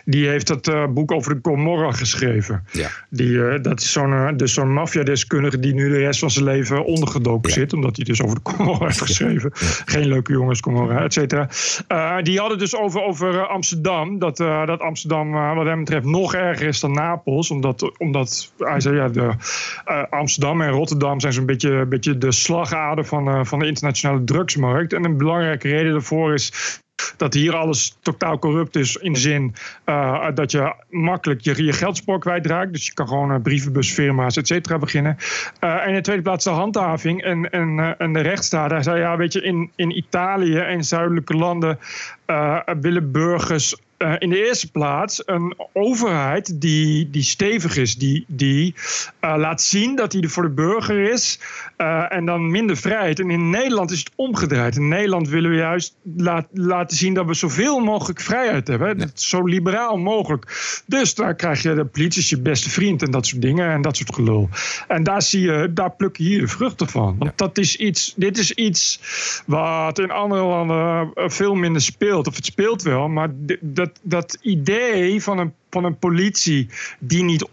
[0.05, 2.63] die heeft dat boek over de Gomorra geschreven.
[2.71, 2.87] Ja.
[3.09, 7.49] Die, dat is zo'n dus zo'n maffiadeskundige die nu de rest van zijn leven ondergedoken
[7.49, 7.55] Ja.
[7.55, 7.73] zit.
[7.73, 9.51] Omdat hij dus over de Gomorra heeft geschreven.
[9.85, 11.49] Geen leuke jongens, Gomorra, et cetera.
[12.21, 14.19] Die hadden dus over, over Amsterdam.
[14.19, 17.51] Dat, dat Amsterdam wat hem betreft nog erger is dan Napels.
[17.51, 19.29] Omdat, omdat hij zei, ja, de,
[20.09, 24.93] Amsterdam en Rotterdam zijn zo'n beetje, beetje de slagader van, van de internationale drugsmarkt.
[24.93, 26.62] En een belangrijke reden daarvoor is
[27.17, 28.95] dat hier alles totaal corrupt is.
[28.95, 32.73] In de zin eh, dat je makkelijk je, je geldspoor kwijtraakt.
[32.73, 35.17] Dus je kan gewoon eh, brievenbusfirma's, et cetera, beginnen.
[35.59, 38.71] Eh, en in de tweede plaats de handhaving en, en, eh, en de rechtsstaat.
[38.71, 41.79] Hij zei, ja, weet je, in, in Italië en zuidelijke landen
[42.79, 48.75] willen burgers eh, in de eerste plaats een overheid die, die stevig is, die, die
[49.19, 51.39] eh, laat zien dat hij er voor de burger is
[51.77, 53.19] eh, en dan minder vrijheid.
[53.19, 54.75] En in Nederland is het omgedraaid.
[54.75, 58.97] In Nederland willen we juist laat, laten zien dat we zoveel mogelijk vrijheid hebben.
[58.97, 60.81] Dat Zo liberaal mogelijk.
[60.85, 63.81] Dus daar krijg je de politie is je beste vriend en dat soort dingen en
[63.81, 64.49] dat soort gelul.
[64.87, 67.15] En daar zie je, daar pluk je hier de vruchten van.
[67.17, 68.99] Want dat is iets, dit is iets
[69.45, 72.27] wat in andere landen veel minder speelt.
[72.27, 73.57] Of het speelt wel, maar di-
[74.01, 77.47] dat, dat idee van een, van een politie die niet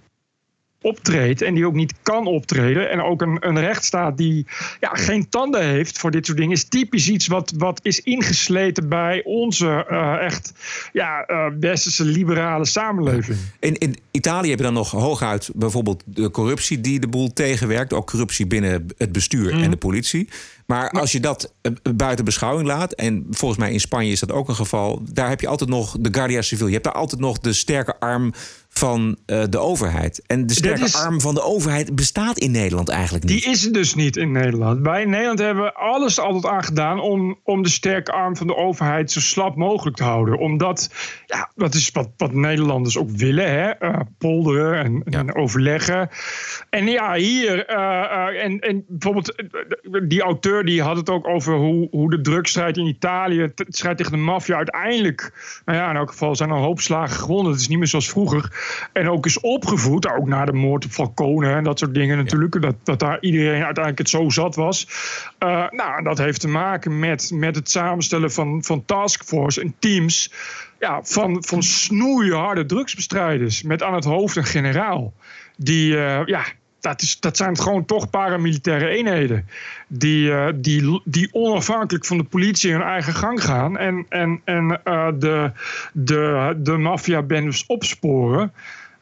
[0.82, 2.90] optreedt en die ook niet kan optreden.
[2.90, 4.46] En ook een, een rechtsstaat die
[4.80, 8.88] ja, geen tanden heeft voor dit soort dingen, is typisch iets wat, wat is ingesleten
[8.88, 10.52] bij onze eh, echt
[10.92, 13.38] ja, eh, westerse liberale samenleving.
[13.58, 17.92] In, in Italië heb je dan nog hooguit bijvoorbeeld de corruptie die de boel tegenwerkt.
[17.92, 19.62] Ook corruptie binnen het bestuur Mhm.
[19.62, 20.28] en de politie.
[20.70, 24.32] Maar als je dat eh, buiten beschouwing laat, en volgens mij in Spanje is dat
[24.32, 26.66] ook een geval, daar heb je altijd nog de Guardia Civil.
[26.66, 28.32] Je hebt daar altijd nog de sterke arm
[28.72, 30.22] van eh, de overheid.
[30.26, 33.42] En de sterke is- arm van de overheid bestaat in Nederland eigenlijk niet.
[33.42, 34.80] Die is er dus niet in Nederland.
[34.80, 38.56] Wij in Nederland hebben alles altijd aan gedaan om, om de sterke arm van de
[38.56, 40.38] overheid zo slap mogelijk te houden.
[40.38, 40.90] Omdat,
[41.26, 43.68] ja, dat is wat, wat Nederlanders ook willen, hè?
[43.70, 46.08] eh, polderen en, en overleggen.
[46.70, 49.34] En ja, hier, eh, en, en bijvoorbeeld
[50.08, 53.96] die auteur die had het ook over hoe, hoe de drugsstrijd in Italië, de strijd
[53.96, 55.32] tegen de maffia, uiteindelijk,
[55.64, 57.52] nou ja, in elk geval zijn er een hoop slagen gewonnen.
[57.52, 58.59] Het is niet meer zoals vroeger.
[58.92, 62.62] En ook is opgevoed, ook na de moord op Falcone en dat soort dingen natuurlijk,
[62.62, 64.86] dat, dat daar iedereen uiteindelijk het zo zat was.
[65.38, 70.32] Eh, nou, dat heeft te maken met, met het samenstellen van, van taskforce en teams
[70.78, 75.12] ja, van, van snoeiharde drugsbestrijders met aan het hoofd een generaal.
[75.56, 76.44] Die, eh, ja,
[76.80, 79.48] dat, dat zijn gewoon toch paramilitaire eenheden.
[79.86, 83.78] Die, eh, die, die onafhankelijk van de politie hun eigen gang gaan.
[83.78, 85.50] En, en, en eh, de,
[85.92, 88.52] de, de maffiabendes opsporen.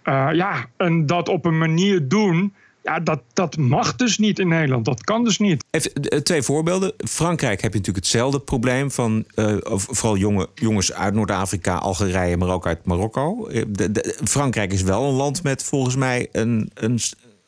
[0.02, 2.54] Eh, ja, en dat op een manier doen.
[2.82, 4.84] Ja, dat, dat mag dus niet in Nederland.
[4.84, 5.64] Dat kan dus niet.
[5.70, 6.92] Even twee voorbeelden.
[6.96, 9.24] Frankrijk heb je natuurlijk hetzelfde probleem van
[9.72, 13.48] vooral jonge, jongens uit Noord-Afrika, Algerije, maar ook uit Marokko.
[13.68, 16.98] De- Frankrijk is wel een land met volgens mij een, een,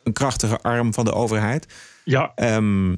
[0.02, 1.66] een krachtige arm van de overheid.
[2.04, 2.32] Ja.
[2.34, 2.94] Ehm,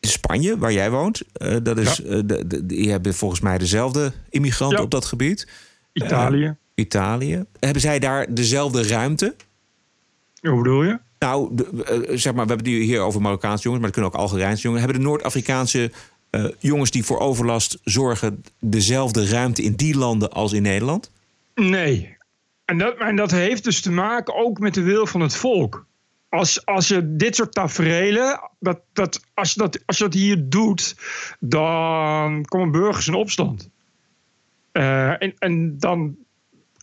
[0.00, 4.12] Spanje, waar jij woont, eh, dat is, eh, de, de- die hebben volgens mij dezelfde
[4.30, 4.84] immigranten Ja.
[4.84, 5.48] op dat gebied.
[5.92, 6.44] Italië.
[6.44, 7.44] Eh, Italië.
[7.58, 9.34] Hebben zij daar dezelfde ruimte?
[10.40, 10.98] Hoe bedoel je?
[11.18, 14.28] Nou, de- zeg maar, we hebben het hier over Marokkaanse jongens, maar het kunnen ook
[14.30, 14.82] Algerijnse jongens.
[14.84, 15.90] Hebben de Noord-Afrikaanse
[16.58, 21.10] jongens die voor overlast zorgen dezelfde ruimte in die landen als in Nederland?
[21.54, 22.16] Nee.
[22.64, 25.86] En dat, en dat heeft dus te maken ook met de wil van het volk.
[26.30, 30.48] Als, als je dit soort tafereelen, dat, dat, als, je dat, als je dat hier
[30.48, 30.96] doet,
[31.40, 33.70] dan komen burgers in opstand.
[34.72, 36.16] Eh, en, en dan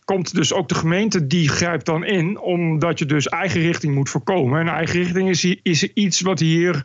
[0.04, 4.08] komt dus ook de gemeente, die grijpt dan in, omdat je dus eigen richting moet
[4.08, 4.60] voorkomen.
[4.60, 6.82] En eigen richting is, is iets wat hier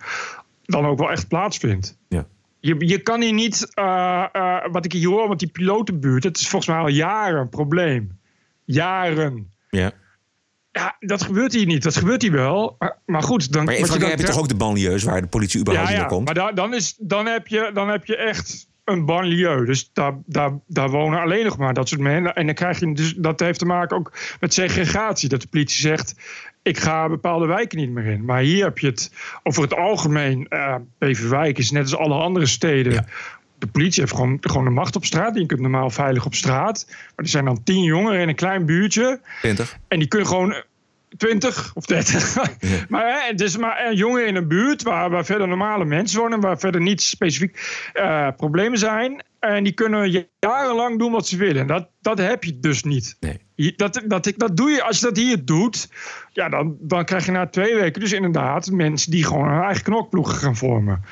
[0.65, 1.97] dan ook wel echt plaatsvindt.
[2.07, 2.25] Ja.
[2.59, 6.37] Je, je kan hier niet, eh, eh, wat ik hier hoor, want die pilotenbuurt, het
[6.37, 8.19] is volgens mij al jaren een probleem.
[8.65, 9.51] Jaren.
[9.69, 9.91] Ja.
[10.73, 11.83] Ja, dat gebeurt hier niet.
[11.83, 12.75] Dat gebeurt hier wel.
[12.79, 13.65] Maar, maar goed, dan.
[13.65, 16.05] Maar in Frankrijk heb je toch ook de banlieues waar de politie überhaupt ja, ja,
[16.05, 16.25] komt?
[16.25, 19.65] maar dan, is, dan, heb je, dan heb je echt een banlieue.
[19.65, 22.35] Dus daar, daar, daar wonen alleen nog maar dat soort mensen.
[22.35, 25.29] En dan krijg je dus, dat heeft te maken ook met segregatie.
[25.29, 26.15] Dat de politie zegt,
[26.61, 28.25] ik ga bepaalde wijken niet meer in.
[28.25, 29.11] Maar hier heb je het
[29.43, 30.47] over het algemeen.
[30.49, 33.05] eh Beverwijk is net als alle andere steden.
[33.63, 35.35] De politie heeft gewoon, gewoon de macht op straat.
[35.35, 36.85] Je kunt normaal veilig op straat.
[36.87, 39.19] Maar er zijn dan tien jongeren in een klein buurtje.
[39.41, 39.77] 20.
[39.87, 40.55] En die kunnen gewoon
[41.17, 42.35] 20 of 30.
[42.89, 46.19] maar hè, het is maar een jongen in een buurt waar, waar verder normale mensen
[46.19, 49.23] wonen, waar verder niet specifiek uh, problemen zijn.
[49.39, 51.67] En die kunnen jarenlang doen wat ze willen.
[51.67, 53.17] Dat, dat heb je dus niet.
[53.19, 53.75] Nee.
[53.75, 55.89] Dat, dat, dat doe je, als je dat hier doet,
[56.31, 59.83] ja, dan, dan krijg je na twee weken dus inderdaad mensen die gewoon hun eigen
[59.83, 61.03] knokploegen gaan vormen.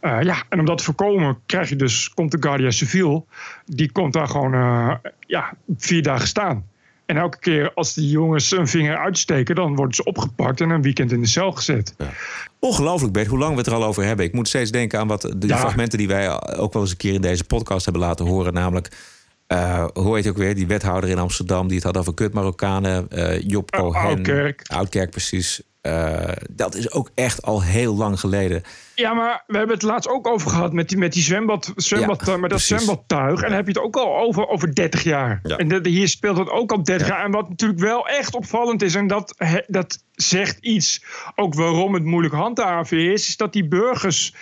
[0.00, 3.26] Uh, ja, en om dat te voorkomen krijg je dus, komt de Guardia Civil,
[3.64, 4.94] die komt daar gewoon uh,
[5.26, 6.66] ja, vier dagen staan.
[7.06, 10.82] En elke keer als die jongens een vinger uitsteken, dan worden ze opgepakt en een
[10.82, 11.94] weekend in de cel gezet.
[11.98, 12.10] Ja.
[12.58, 14.24] Ongelooflijk, Bert, hoe lang we het er al over hebben.
[14.24, 15.58] Ik moet steeds denken aan wat de ja.
[15.58, 18.52] fragmenten die wij ook wel eens een keer in deze podcast hebben laten horen.
[18.52, 18.96] Namelijk,
[19.48, 22.32] uh, hoe heet je ook weer, die wethouder in Amsterdam die het had over kut
[22.32, 23.08] Marokkanen.
[23.46, 24.00] Job Cohen.
[24.00, 24.62] Oudkerk.
[24.66, 25.62] Oudkerk, precies.
[25.88, 28.62] Uh, dat is ook echt al heel lang geleden.
[28.94, 32.26] Ja, maar we hebben het laatst ook over gehad met die, met die zwembad, zwembad,
[32.26, 33.40] ja, met dat zwembadtuig.
[33.42, 35.40] En dan heb je het ook al over, over 30 jaar.
[35.42, 35.56] Ja.
[35.56, 37.14] En de, hier speelt het ook al 30 Ja.
[37.14, 37.24] jaar.
[37.24, 41.94] En wat natuurlijk wel echt opvallend is, en dat, he- dat zegt iets ook waarom
[41.94, 44.34] het moeilijk handhaven is, is dat die burgers.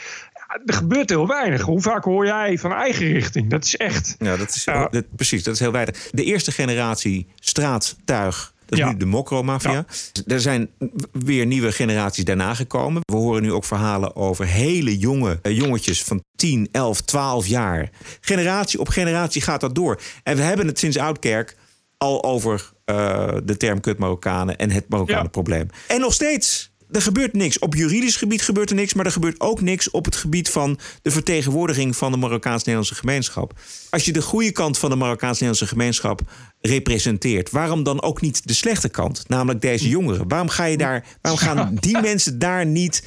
[0.67, 1.63] Er gebeurt heel weinig.
[1.63, 3.51] Hoe vaak hoor jij van eigen richting?
[3.51, 4.17] Dat is echt.
[4.19, 4.89] Ja, dat is, Ja.
[4.91, 6.09] dat- precies, dat is heel weinig.
[6.11, 8.91] De eerste generatie straattuig, dat is Ja.
[8.91, 9.85] nu de Mokro-mafia.
[10.27, 10.69] Er zijn
[11.13, 13.03] weer nieuwe generaties daarna gekomen.
[13.05, 17.91] We horen nu ook verhalen over hele jonge eh, jongetjes van 10, 11, 12 jaar.
[18.21, 20.01] Generatie op generatie gaat dat door.
[20.23, 21.57] En we hebben het sinds Oudkerk
[21.99, 25.69] al over eh, de term kut Marokkanen en het Marokkanenprobleem.
[25.89, 26.75] En nog steeds.
[26.91, 27.59] Er gebeurt niks.
[27.59, 30.79] Op juridisch gebied gebeurt er niks, maar er gebeurt ook niks op het gebied van
[31.03, 33.59] de vertegenwoordiging van de Marokkaans-Nederlandse gemeenschap.
[33.91, 36.21] Als je de goede kant van de Marokkaans-Nederlandse gemeenschap
[36.61, 40.29] representeert, waarom dan ook niet de slechte kant, namelijk deze jongeren?
[40.29, 43.03] Waarom, ga je daar, waarom gaan die mensen daar niet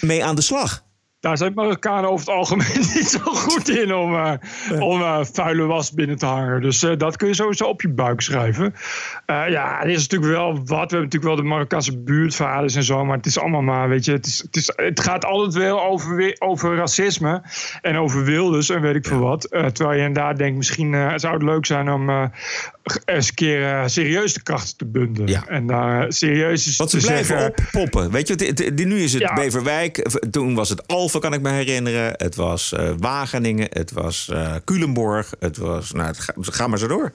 [0.00, 0.84] mee aan de slag?
[1.20, 4.32] Daar zijn Marokkanen over het algemeen niet zo goed in om, eh,
[4.78, 6.60] om eh, vuile was binnen te hangen.
[6.60, 8.74] Dus eh, dat kun je sowieso op je buik schrijven.
[9.26, 10.66] Ja, er is natuurlijk wel wat.
[10.66, 13.04] We hebben natuurlijk wel de Marokkaanse buurtvaders en zo.
[13.04, 15.82] Maar het is allemaal maar, weet je, het, is, het, is, het gaat altijd wel
[15.82, 17.42] over, over racisme
[17.80, 19.48] en over wilders en weet ik veel wat.
[19.50, 22.30] Terwijl je inderdaad denkt, misschien zou het leuk zijn om
[23.04, 25.28] eens een keer eh, serieus de krachten te bundelen.
[25.28, 25.46] Ja.
[25.46, 28.10] En daar serieus is Want ze te blijven zeggen, oppoppen.
[28.10, 29.34] Weet je, het- het- het- nu is het Ja.
[29.34, 30.08] Beverwijk.
[30.30, 32.12] Toen was het Alphen, kan ik me herinneren.
[32.16, 33.66] Het was eh, Wageningen.
[33.70, 35.32] Het was eh Culemborg.
[35.38, 35.92] Het was.
[35.92, 37.12] Nou, het ga, ga maar zo door.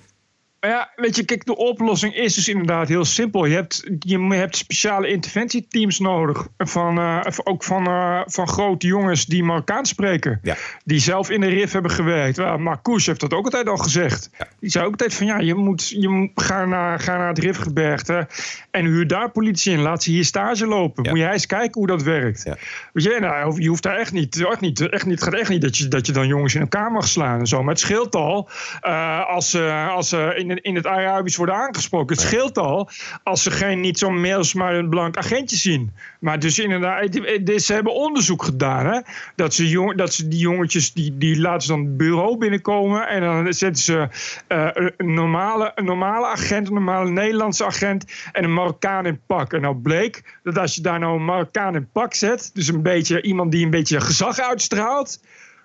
[0.66, 3.46] Maar ja, weet je, kijk, de oplossing is dus inderdaad heel simpel.
[3.46, 6.48] Je hebt, je hebt speciale interventieteams nodig.
[6.58, 10.40] Van, eh, ook van, eh, van grote jongens die Marokkaans spreken.
[10.44, 10.56] Ja.
[10.86, 12.38] Die zelf in de RIF hebben gewerkt.
[12.58, 14.30] Marcouch heeft dat ook altijd al gezegd.
[14.60, 17.40] Die zei ook altijd van ja, je moet, je moet ga, naar, ga naar het
[17.40, 18.28] RIF-gebergte.
[18.72, 19.80] En huur daar politie in.
[19.80, 21.04] Laat ze hier stage lopen.
[21.04, 21.10] Ja.
[21.10, 22.44] Moet jij eens kijken hoe dat werkt.
[22.44, 22.58] Ja.
[22.94, 24.46] Weet je, nou, je hoeft daar echt niet.
[24.46, 26.62] Echt niet, echt niet het gaat echt niet dat je, dat je dan jongens in
[26.62, 27.64] elkaar mag slaan en zo.
[27.64, 28.50] Maar het scheelt al
[28.82, 32.16] eh, als ze als ze in, in het Arabisch worden aangesproken.
[32.16, 32.90] Het scheelt al
[33.24, 35.92] als ze geen niet zo'n mails, maar een blank agentje zien.
[36.20, 38.86] Maar dus inderdaad, die- die- ze hebben onderzoek gedaan.
[38.86, 39.00] Hè,
[39.36, 43.08] dat, ze jong, dat ze die jongetjes, die, die laten ze dan het bureau binnenkomen.
[43.08, 44.08] En dan zetten ze
[44.48, 49.54] eh, een, normale, een normale agent, een normale Nederlandse agent en een Marokkaan in pak.
[49.54, 52.82] En nou bleek dat als je daar nou een Marokkaan in pak zet, dus een
[52.82, 55.20] beetje iemand die een beetje gezag uitstraalt,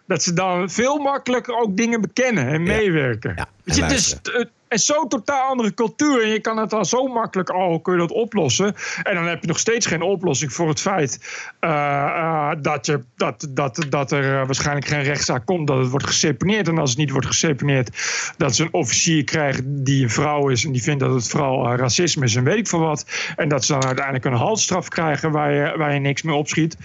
[0.06, 3.32] dat ze dan veel makkelijker ook dingen bekennen en meewerken.
[3.36, 6.22] Ja, en het is zo'n totaal andere cultuur.
[6.22, 8.74] En je kan het dan zo makkelijk al kun je dat oplossen.
[9.02, 11.18] En dan heb je nog steeds geen oplossing voor het feit
[11.60, 15.66] eh, eh, dat, je, dat, dat, dat er eh, waarschijnlijk geen rechtszaak komt.
[15.66, 16.68] Dat het wordt geseponeerd.
[16.68, 17.90] En als het niet wordt geseponeerd,
[18.36, 20.64] dat ze een officier krijgen die een vrouw is.
[20.64, 23.06] En die vindt dat het vooral racisme is en weet ik veel wat.
[23.36, 26.76] En dat ze dan uiteindelijk een halsstraf krijgen waar je, waar je niks mee opschiet.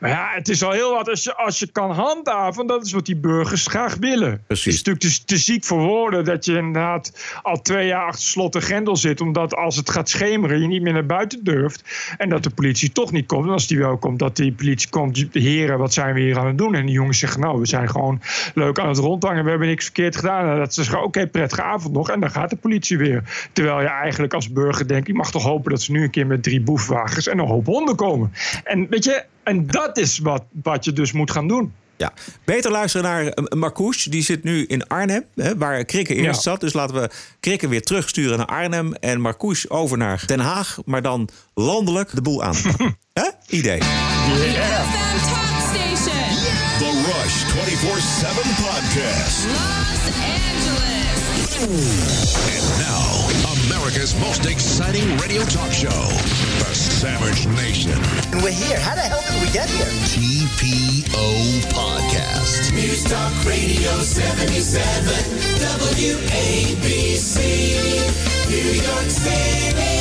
[0.00, 2.66] Maar ja, het is al heel wat als je, als je kan handhaven.
[2.66, 4.42] Dat is wat die burgers graag willen.
[4.46, 4.64] Precies.
[4.64, 8.24] Het is natuurlijk te, te ziek voor woorden dat je inderdaad al twee jaar achter
[8.24, 9.20] slot en grendel zit.
[9.20, 12.14] Omdat als het gaat schemeren, je niet meer naar buiten durft.
[12.18, 13.46] En dat de politie toch niet komt.
[13.46, 15.26] En als die wel komt, dat die politie komt.
[15.32, 16.74] Heren, wat zijn we hier aan het doen?
[16.74, 18.20] En die jongens zeggen, nou, we zijn gewoon
[18.54, 19.44] leuk aan het rondhangen.
[19.44, 20.48] We hebben niks verkeerd gedaan.
[20.48, 22.10] En dat ze zeggen, oké, prettige avond nog.
[22.10, 23.48] En dan gaat de politie weer.
[23.52, 26.26] Terwijl je eigenlijk als burger denkt, je mag toch hopen dat ze nu een keer
[26.26, 28.32] met drie boefwagens en een hoop honden komen.
[28.64, 31.72] En weet je, en dat is wat, wat je dus moet gaan doen.
[31.96, 32.12] Ja,
[32.44, 33.96] beter luisteren naar eh, Marcouch.
[34.02, 36.50] Die zit nu in Arnhem, hè, waar Krikke eerst Ja.
[36.50, 36.60] zat.
[36.60, 38.94] Dus laten we Krikke weer terugsturen naar Arnhem.
[38.94, 40.78] En Marcouch over naar Den Haag.
[40.84, 42.54] Maar dan landelijk de boel aan.
[43.20, 43.28] Hè?
[43.46, 43.80] Idee.
[45.70, 46.28] Station.
[46.78, 49.44] The Rush 24 7 podcast.
[49.44, 51.09] Los Angeles.
[51.40, 53.08] And now,
[53.64, 55.88] America's most exciting radio talk show,
[56.58, 57.96] The Savage Nation.
[58.32, 58.78] And we're here.
[58.78, 59.86] How the hell did we get here?
[60.12, 62.72] TPO Podcast.
[62.74, 65.14] News Talk Radio 77.
[65.80, 67.36] WABC.
[68.50, 70.00] New York City.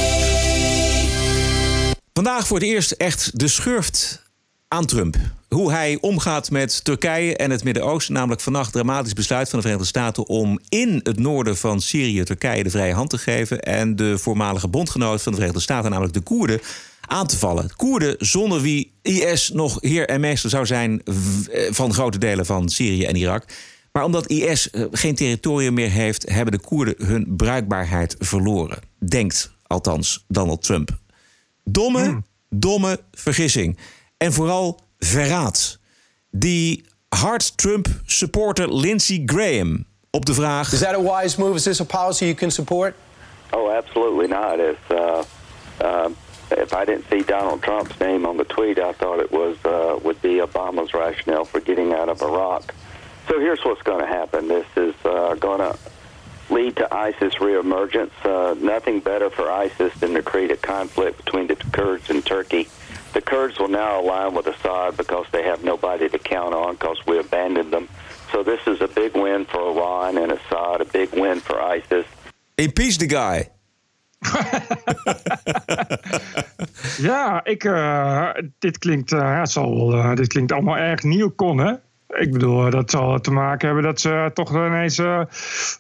[2.14, 4.22] Vandaag voor het eerst echt de schurft
[4.68, 5.18] aan Trump.
[5.50, 8.14] Hoe hij omgaat met Turkije en het Midden-Oosten.
[8.14, 12.64] Namelijk vannacht dramatisch besluit van de Verenigde Staten om in het noorden van Syrië Turkije
[12.64, 13.60] de vrije hand te geven.
[13.60, 16.60] En de voormalige bondgenoot van de Verenigde Staten, namelijk de Koerden,
[17.02, 17.76] aan te vallen.
[17.76, 22.70] Koerden zonder wie IS nog heer en meester zou zijn eh, van grote delen van
[22.70, 23.46] Syrië en Irak.
[23.92, 28.80] Maar omdat IS eh, geen territorium meer heeft, hebben de Koerden hun bruikbaarheid verloren.
[29.00, 30.98] Denkt althans Donald Trump.
[31.64, 33.78] Domme, domme vergissing.
[34.18, 35.80] En vooral verraad.
[36.30, 40.72] Die hard Trump supporter Lindsey Graham op de vraag.
[40.72, 41.56] Is that a wise move?
[41.56, 42.96] Is this a policy you can support?
[43.52, 44.60] Oh, absolutely not.
[44.60, 45.24] If uh,
[45.82, 46.10] uh,
[46.52, 50.00] if I didn't see Donald Trump's name on the tweet, I thought it was uh,
[50.04, 52.74] would be Obama's rationale for getting out of Iraq.
[53.28, 54.48] So here's what's going to happen.
[54.48, 55.78] This is uh, going to
[56.50, 58.12] lead to ISIS reemergence.
[58.24, 62.68] Uh, nothing better for ISIS than to create a conflict between the Kurds and Turkey.
[63.14, 67.06] The Kurds will now align with Assad because they have nobody to count on because
[67.06, 67.88] we abandoned them.
[68.32, 72.06] So this is a big win for Iran and Assad, a big win for ISIS.
[72.58, 73.50] Impeach the guy.
[76.98, 78.30] Ja, ik, eh,
[78.60, 81.74] dit, klinkt, eh, ja, het zal, wel, eh, dit klinkt allemaal erg nieuwkon, hè?
[82.18, 85.22] Ik bedoel, eh, dat zal te maken hebben dat ze toch ineens eh,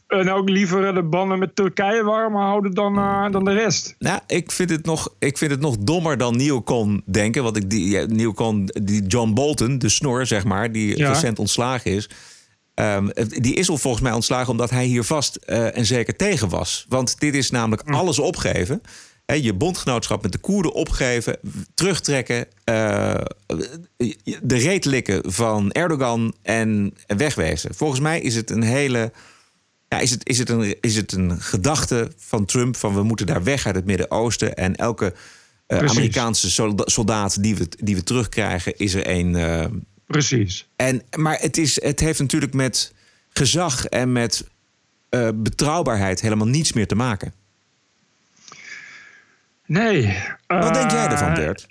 [0.08, 3.96] en ook liever de banden met Turkije warm houden dan, eh, dan de rest.
[4.00, 7.44] Nou, ik vind het nog, ik vind het nog dommer dan Neocon denken.
[7.44, 11.08] Want ik, die, ja, Neocon, die John Bolton, de snor, zeg maar, die Ja.
[11.08, 12.10] recent ontslagen is.
[12.74, 16.50] ehm, die is al volgens mij ontslagen omdat hij hier vast eh, en zeker tegen
[16.50, 16.86] was.
[16.90, 18.82] Want dit is namelijk alles opgeven.
[19.36, 21.38] Je bondgenootschap met de Koerden opgeven,
[21.74, 23.16] terugtrekken, eh,
[24.42, 27.76] de reet likken van Erdogan en wegwezen.
[27.76, 29.12] Volgens mij is het een hele.
[29.88, 33.26] Ja, is, het, is, het een, is het een gedachte van Trump van we moeten
[33.26, 35.14] daar weg uit het Midden-Oosten en elke
[35.68, 35.78] eh.
[35.78, 39.36] Amerikaanse solda- soldaat die we, die we terugkrijgen is er een.
[39.36, 39.66] eh,
[40.06, 40.68] Precies.
[40.76, 42.94] en, maar het, is, het heeft natuurlijk met
[43.30, 44.48] gezag en met
[45.36, 47.34] betrouwbaarheid helemaal niets meer te maken.
[49.70, 50.18] Nee.
[50.48, 51.68] Wat denk jij eh, ervan, Bert?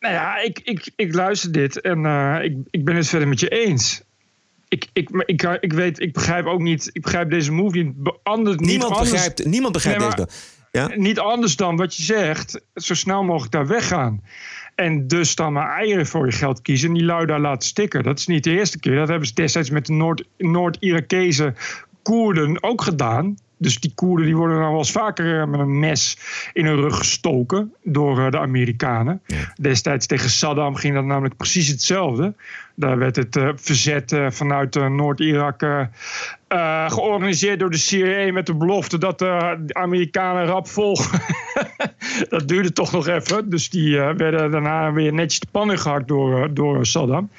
[0.00, 3.40] Nou ja, ik, ik, ik luister dit en eh, ik, ik ben het verder met
[3.40, 4.02] je eens.
[4.68, 7.94] Ik, ik, ik, ik weet, ik begrijp ook niet, ik begrijp deze move niet.
[8.22, 10.28] Anders, niet Niemand anders- begrijpt, niemand begrijpt Nee, deze.
[10.70, 10.90] Ja?
[10.94, 14.22] Niet anders dan wat je zegt, zo snel mogelijk daar weggaan.
[14.74, 18.02] En dus dan maar eieren voor je geld kiezen en die lui daar laten stikken.
[18.02, 18.96] Dat is niet de eerste keer.
[18.96, 21.54] Dat hebben ze destijds met de Noord- Noord-Irakese
[22.02, 23.36] Koerden ook gedaan.
[23.58, 26.18] Dus die Koerden die worden dan wel eens vaker eh, met een mes
[26.52, 29.22] in hun rug gestoken door eh, de Amerikanen.
[29.60, 32.34] Destijds tegen Saddam ging dat namelijk precies hetzelfde.
[32.74, 35.88] Daar werd het eh, verzet vanuit Noord-Irak
[36.86, 41.20] georganiseerd door de CIA met de belofte dat de Amerikanen rap volgen.
[42.28, 43.50] dat duurde toch nog even.
[43.50, 47.30] Dus die werden daarna weer netjes de pannen gehakt door, door Saddam.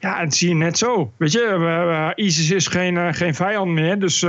[0.00, 1.12] Ja, en dat zie je net zo.
[1.16, 3.98] Weet je, ISIS is geen, geen vijand meer.
[3.98, 4.24] Dus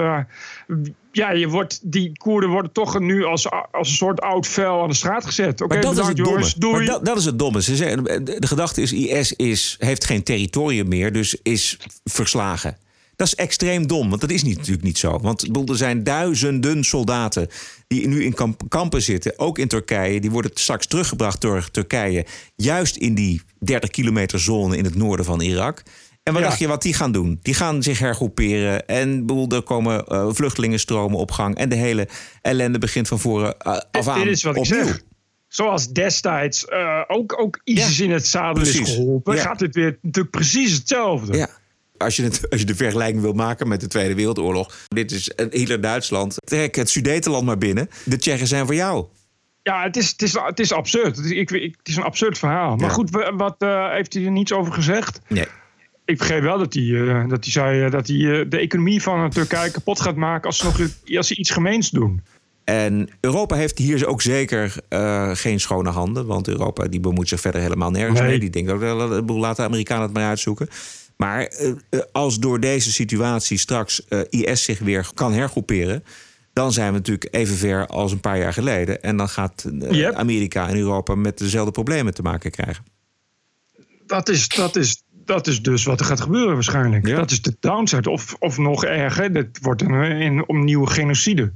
[1.15, 4.89] ja, je wordt, die Koerden worden toch nu als, als een soort oud vuil aan
[4.89, 5.61] de straat gezet.
[5.61, 6.31] Oké, dat is het domme.
[6.31, 6.55] jongens.
[6.55, 7.61] Maar dat, dat is het domme.
[7.61, 12.77] Ze zeggen, de, gedachte is: IS is, heeft geen territorium meer, dus is verslagen.
[13.15, 15.19] Dat is extreem dom, want dat is niet, natuurlijk niet zo.
[15.19, 17.47] Want bedoel, er zijn duizenden soldaten
[17.87, 20.19] die nu in kamp- kampen zitten, ook in Turkije.
[20.19, 25.25] Die worden straks teruggebracht door Turkije, juist in die 30 kilometer zone in het noorden
[25.25, 25.83] van Irak.
[26.23, 26.47] En wat Ja.
[26.47, 27.39] dacht je wat die gaan doen?
[27.41, 28.87] Die gaan zich hergroeperen.
[28.87, 31.55] En er komen eh, vluchtelingenstromen op gang.
[31.57, 32.07] En de hele
[32.41, 34.19] ellende begint van voren eh, af aan.
[34.23, 35.01] Dit is wat ik zeg.
[35.47, 39.41] Zoals destijds eh, ook, ook ISIS in het zadel is geholpen, Ja.
[39.41, 41.37] gaat dit weer natuurlijk precies hetzelfde.
[41.37, 41.47] Ja.
[41.97, 44.73] Als je, het, als je de vergelijking wil maken met de Tweede Wereldoorlog.
[44.87, 46.35] Dit is Hitler-Duitsland.
[46.43, 47.89] Trek het Sudetenland maar binnen.
[48.05, 49.05] De Tsjechen zijn voor jou.
[49.63, 51.15] Ja, het is, het is, het is absurd.
[51.17, 52.75] Het is, ik, ik- het is een absurd verhaal.
[52.75, 53.55] Maar goed, wa- wat
[53.93, 55.19] heeft hij er niets over gezegd?
[55.27, 55.45] Nee.
[56.05, 59.01] Ik begreep wel dat hij, eh, dat hij zei eh, dat hij eh, de economie
[59.01, 60.79] van Turkije kapot gaat maken als ze, nog,
[61.17, 62.21] als ze iets gemeens doen.
[62.63, 64.75] En Europa heeft hier ook zeker
[65.33, 66.25] geen schone handen.
[66.25, 68.29] Want Europa die bemoeit zich verder helemaal nergens Nee.
[68.29, 68.39] mee.
[68.39, 68.81] Die denkt ook,
[69.29, 70.67] laat de Amerikanen het maar uitzoeken.
[71.17, 71.53] Maar
[72.11, 76.03] als door deze situatie straks IS zich weer kan hergroeperen...
[76.53, 79.01] dan zijn we natuurlijk even ver als een paar jaar geleden.
[79.01, 79.65] En dan gaat.
[80.13, 82.85] Amerika en Europa met dezelfde problemen te maken krijgen.
[84.05, 87.05] Dat is, dat is, dat is dus wat er gaat gebeuren waarschijnlijk.
[87.15, 88.09] Dat is de downside.
[88.09, 91.51] Of, of nog erger, dit wordt een, een opnieuw genocide.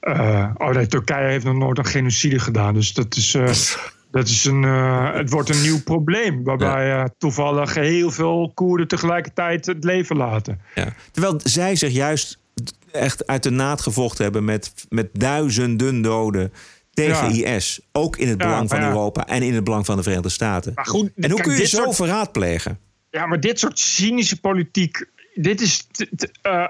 [0.00, 2.74] Eh, oh nee, Turkije heeft nog nooit een genocide gedaan.
[2.74, 3.52] Dus dat is, eh,
[4.18, 6.44] dat is een, eh, het wordt een nieuw probleem.
[6.44, 10.60] Waarbij toevallig heel veel Koerden tegelijkertijd het leven laten.
[10.74, 10.94] Ja.
[11.12, 12.38] Terwijl zij zich juist
[12.92, 16.52] echt uit de naad gevochten hebben met, met duizenden doden
[16.92, 17.54] tegen Ja.
[17.54, 17.80] IS.
[17.92, 18.88] Ook in het Ja, belang van ja.
[18.88, 20.72] Europa en in het belang van de Verenigde Staten.
[20.74, 22.78] Maar goed, en hoe kun je zo soort- verraad plegen?
[23.14, 25.06] Ja, maar dit soort cynische politiek.
[25.34, 25.82] Dit is.
[25.82, 26.68] t- t- eh,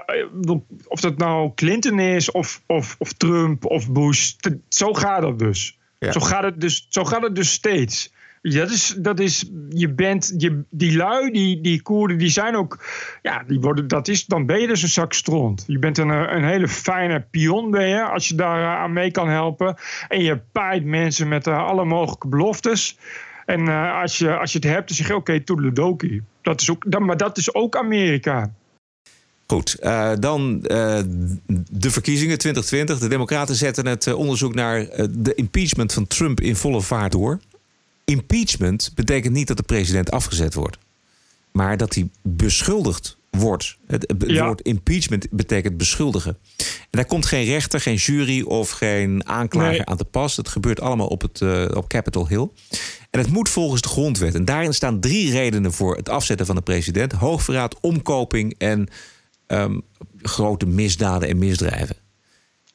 [0.87, 4.29] of dat nou Clinton is, of, of, of Trump, of Bush.
[4.31, 5.77] t- zo gaat het dus.
[5.99, 6.11] Ja.
[6.11, 8.13] Zo, gaat het dus zo gaat het dus steeds.
[8.41, 12.85] Dat is, dat is, je bent, je, die lui, die, die Koerden, die zijn ook,
[13.21, 15.63] ja, die worden, dat is, dan ben je dus een zak stront.
[15.67, 18.93] Je bent een, eh, een hele fijne pion, ben je, als je daar eh, aan
[18.93, 19.75] mee kan helpen.
[20.07, 22.97] En je paait mensen met eh, alle mogelijke beloftes.
[23.45, 26.23] En eh, als, je, als je het hebt, dan zeg je, oké, toedeledokie.
[26.45, 28.53] Dat is ook, maar dat is ook Amerika.
[29.47, 30.99] Goed, eh, dan eh,
[31.69, 32.99] de verkiezingen 2020.
[32.99, 37.39] De Democraten zetten het eh, onderzoek naar de impeachment van Trump in volle vaart door.
[38.03, 40.77] Impeachment betekent niet dat de president afgezet wordt,
[41.51, 43.77] maar dat hij beschuldigd wordt.
[43.87, 44.45] Het, het Ja.
[44.45, 46.37] woord impeachment betekent beschuldigen.
[46.57, 46.65] En
[47.01, 49.85] daar komt geen rechter, geen jury of geen aanklager Nee.
[49.85, 50.37] aan te pas.
[50.37, 52.47] Het gebeurt allemaal op, het, eh, op Capitol Hill.
[53.09, 54.35] En het moet volgens de grondwet.
[54.35, 58.87] En daarin staan drie redenen voor het afzetten van de president: hoogverraad, omkoping en
[59.47, 59.79] ehm,
[60.21, 61.95] grote misdaden en misdrijven.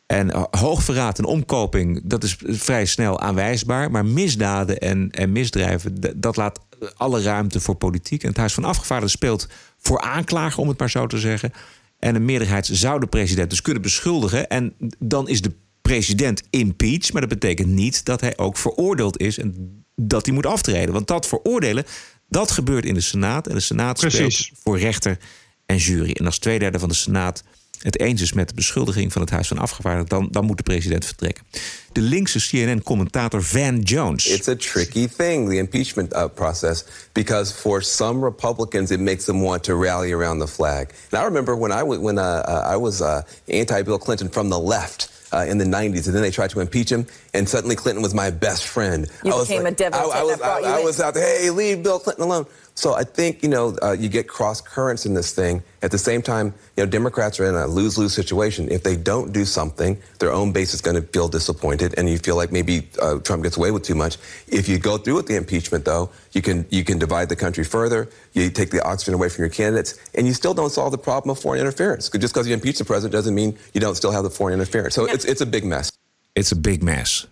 [0.06, 3.90] En eh, hoogverraad en omkoping, dat is vrij snel aanwijsbaar.
[3.90, 6.60] Maar misdaden en, en misdrijven, dat laat
[6.96, 8.22] alle ruimte voor politiek.
[8.22, 9.48] En het Huis van Afgevaardigden speelt
[9.80, 11.52] voor aanklager, om het maar zo te zeggen.
[11.98, 14.48] En een meerderheid zou de president dus kunnen beschuldigen.
[14.48, 15.52] En dan is de
[15.82, 17.12] president impeached.
[17.12, 20.92] Maar dat betekent niet dat hij ook veroordeeld is en dat hij moet aftreden.
[20.92, 21.84] Want dat veroordelen,
[22.28, 23.46] dat gebeurt in de Senaat.
[23.46, 24.36] En de Senaat Precies.
[24.36, 25.18] speelt voor rechter
[25.66, 26.10] en jury.
[26.10, 27.44] En als twee derde van de Senaat
[27.82, 30.62] het eens is met de beschuldiging van het Huis van Afgevaardigden, dan, dan moet de
[30.62, 31.44] president vertrekken.
[31.92, 34.26] De linkse CNN-commentator Van Jones.
[34.26, 39.40] It's a tricky thing, the impeachment uh, process, because for some Republicans, it makes them
[39.42, 40.88] want to rally around the flag.
[41.10, 44.48] And I remember when I, when, uh, uh, I was uh, anti Bill Clinton from
[44.48, 45.08] the left.
[45.32, 48.12] Uh, in the 90s, and then they tried to impeach him, and suddenly Clinton was
[48.12, 49.06] my best friend.
[49.22, 51.50] You I was became a devotee I, I was, I, I was out there, hey,
[51.50, 52.46] leave Bill Clinton alone.
[52.80, 55.62] So I think, you know, uh, you get cross currents in this thing.
[55.82, 56.46] At the same time,
[56.78, 58.72] you know, Democrats are in a lose lose situation.
[58.72, 62.16] If they don't do something, their own base is going to feel disappointed, and you
[62.16, 64.16] feel like maybe uh, Trump gets away with too much.
[64.48, 67.64] If you go through with the impeachment, though, you can you can divide the country
[67.64, 68.08] further.
[68.32, 71.28] You take the oxygen away from your candidates, and you still don't solve the problem
[71.32, 72.08] of foreign interference.
[72.08, 74.94] Just because you impeach the president doesn't mean you don't still have the foreign interference.
[74.94, 75.92] So it's it's a big mess.
[76.34, 77.26] It's a big mess.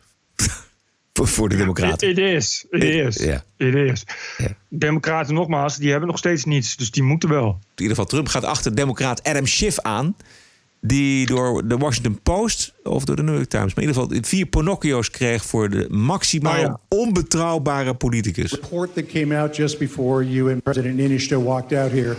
[1.27, 2.09] Voor, voor de Democraten.
[2.09, 3.45] It is, it is, Ja.
[3.57, 4.05] it is.
[4.69, 7.47] Democraten nogmaals, die hebben nog steeds niets, dus die moeten wel.
[7.49, 10.16] In ieder geval, Trump gaat achter democraat Adam Schiff aan.
[10.81, 14.19] Die door de Washington Post of door de New York Times, maar in ieder geval
[14.23, 16.81] vier Pinocchio's kreeg voor de maximaal Oh ja.
[16.89, 18.51] onbetrouwbare politicus.
[18.51, 22.16] report that came out just before you and President Ninishto walked out here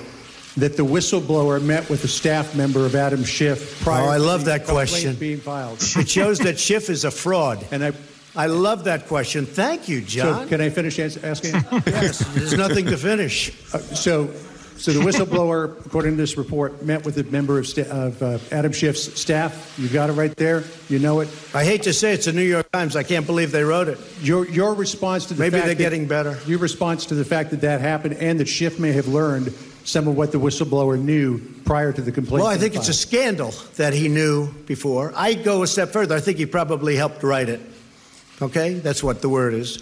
[0.60, 4.24] that the whistleblower met with a staff member of Adam Schiff prior Oh, I to
[4.24, 5.16] love the that question.
[5.20, 5.82] being filed.
[5.98, 7.58] It shows that Schiff is a fraud.
[7.72, 7.92] And I,
[8.40, 9.46] I love that question.
[9.46, 10.48] Thank you, so John.
[10.48, 11.56] can I finish ans- asking?
[11.86, 13.50] yes, there's nothing to finish.
[13.74, 14.32] Uh, so,
[14.78, 18.38] so the whistleblower, according to this report, met with a member of, sta- of uh,
[18.50, 19.76] Adam Schiff's staff.
[19.78, 20.64] You got it right there.
[20.88, 21.28] You know it.
[21.54, 22.96] I hate to say it's the New York Times.
[22.96, 23.98] I can't believe they wrote it.
[24.22, 26.38] Your your response to the Maybe fact they're that- getting better.
[26.48, 30.08] Your response to the fact that that happened and that Schiff may have learned some
[30.08, 32.44] of what the whistleblower knew prior to the complaint.
[32.44, 35.12] Well, I think it's a scandal that he knew before.
[35.14, 36.16] I go a step further.
[36.16, 37.60] I think he probably helped write it.
[38.42, 39.80] Okay, that's what the word is.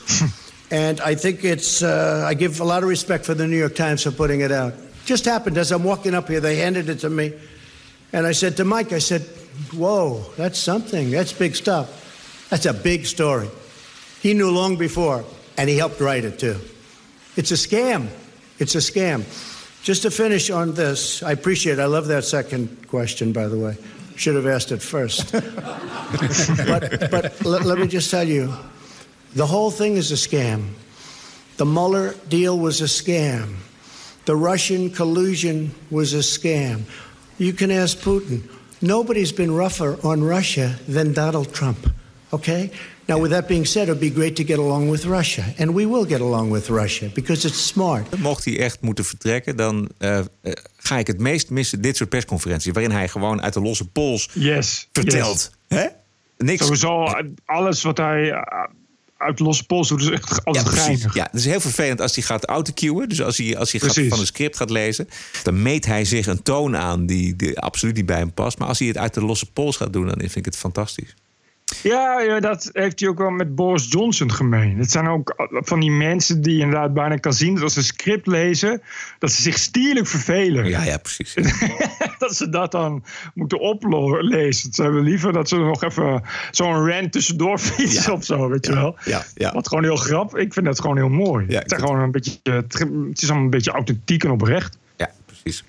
[0.72, 1.84] and I think it's.
[1.84, 4.52] Uh, I give a lot of respect for the New York Times for putting it
[4.52, 4.74] out.
[5.06, 6.40] Just happened as I'm walking up here.
[6.40, 7.34] They handed it to me,
[8.12, 9.22] and I said to Mike, I said,
[9.74, 11.12] "Whoa, that's something.
[11.12, 12.48] That's big stuff.
[12.50, 13.50] That's a big story."
[14.22, 15.24] He knew long before,
[15.58, 16.58] and he helped write it too.
[17.36, 18.08] It's a scam.
[18.58, 19.24] It's a scam.
[19.84, 21.80] Just to finish on this, I appreciate.
[21.80, 23.78] I love that second question, by the way.
[24.18, 25.32] Should have asked it first.
[25.32, 28.52] but but let, let me just tell you,
[29.36, 30.74] the whole thing is a scam.
[31.58, 33.56] The Mueller deal was a scam.
[34.26, 36.82] The Russian collusion was a scam.
[37.38, 38.42] You can ask Putin.
[38.82, 41.88] Nobody's been rougher on Russia than Donald Trump.
[42.30, 42.72] Okay?
[43.06, 45.44] Now, with that being said, it would be great to get along with Russia.
[45.58, 48.18] And we will get along with Russia because it's smart.
[48.20, 50.26] Mocht hij echt moeten vertrekken, dan eh, eh,
[50.78, 52.72] ga ik het meest missen dit soort persconferenties.
[52.74, 54.88] Waarin hij gewoon uit de losse pols Yes.
[54.92, 55.52] vertelt.
[55.68, 55.86] Hè?
[56.38, 56.64] Niks.
[56.64, 57.06] Sowieso,
[57.46, 58.42] alles wat hij eh,
[59.18, 60.84] uit losse pols doet, is echt Ja, altijd precies.
[60.86, 61.14] geinig.
[61.14, 63.08] Ja, het is heel vervelend als hij gaat autocueën.
[63.08, 64.10] Dus als hij, als hij gaat Precies.
[64.12, 65.08] van een script gaat lezen,
[65.44, 68.58] dan meet hij zich een toon aan die, die absoluut niet bij hem past.
[68.58, 71.16] Maar als hij het uit de losse pols gaat doen, dan vind ik het fantastisch.
[71.84, 74.78] Ja, ja, dat heeft hij ook wel met Boris Johnson gemeen.
[74.78, 77.54] Het zijn ook van die mensen die inderdaad bijna kan zien...
[77.54, 78.82] dat als ze script lezen,
[79.20, 80.66] dat ze zich stierlijk vervelen.
[80.66, 81.34] Ja, ja, precies.
[82.20, 83.04] dat ze dat dan
[83.34, 84.74] moeten oplezen.
[84.74, 88.74] Ze hebben liever dat ze nog even zo'n rant tussendoor fietsen of zo, weet je
[88.74, 88.96] wel.
[89.06, 89.54] Ja, ja.
[89.54, 90.40] Wat gewoon heel grappig.
[90.40, 91.46] Ik vind dat gewoon heel mooi.
[91.50, 92.74] Ja, het, zijn gewoon een beetje, het
[93.14, 94.78] is allemaal een beetje authentiek en oprecht.
[94.96, 95.64] Ja, precies.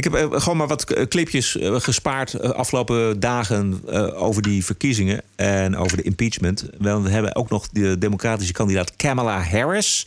[0.00, 3.80] Ik heb eh, gewoon maar wat eh, clipjes eh, gespaard afgelopen dagen
[4.14, 6.66] over die verkiezingen en over de impeachment.
[6.78, 10.06] We hebben ook nog de democratische kandidaat Kamala Harris.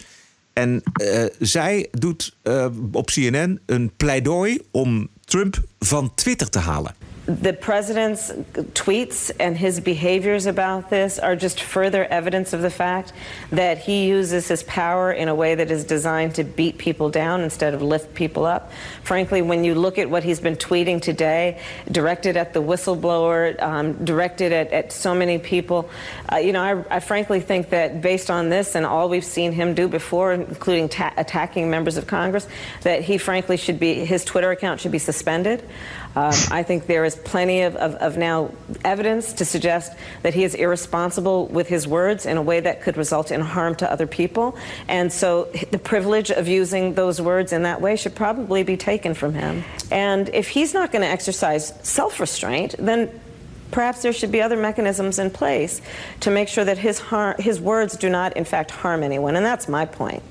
[0.54, 0.84] En
[1.40, 2.36] zij doet
[2.92, 6.96] op CNN een pleidooi om Trump van Twitter te halen.
[7.26, 8.32] The president's
[8.74, 13.14] tweets and his behaviors about this are just further evidence of the fact
[13.50, 17.40] that he uses his power in a way that is designed to beat people down
[17.40, 18.74] instead of lift people up.
[19.04, 24.04] Frankly, when you look at what he's been tweeting today, directed at the whistleblower, um,
[24.04, 25.90] directed at, at, so many people,
[26.30, 29.54] uh, you know, I, I, frankly think that based on this and all we've seen
[29.54, 32.48] him do before, including attacking members of Congress,
[32.82, 35.64] that he frankly should be, his Twitter account should be suspended.
[36.16, 38.52] Um, I think there is plenty of, of, of, now
[38.86, 42.98] evidence to suggest that he is irresponsible with his words in a way that could
[42.98, 44.56] result in harm to other people.
[44.88, 49.16] And so the privilege of using those words in that way should probably be taken
[49.16, 49.64] from him.
[49.92, 53.20] And if he's not going to exercise self restraint, then
[53.72, 55.82] perhaps there should be other mechanisms in place
[56.20, 59.36] to make sure that his, har- his words do not, in fact, harm anyone.
[59.36, 60.22] And that's my point.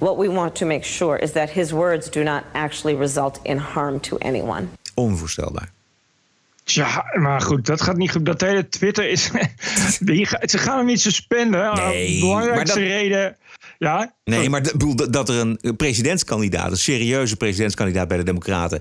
[0.00, 3.58] What we want to make sure is that his words do not actually result in
[3.58, 4.70] harm to anyone.
[5.00, 5.70] Onvoorstelbaar.
[6.64, 8.26] Ja, maar goed, dat gaat niet goed.
[8.26, 9.24] Dat hele Twitter is.
[10.50, 11.74] ze gaan hem niet suspenden.
[11.74, 13.36] Nee, belangrijkste maar dat- reden.
[13.78, 14.14] Ja?
[14.24, 18.80] Nee, maar dat- er een presidentskandidaat, een serieuze presidentskandidaat bij de Democraten,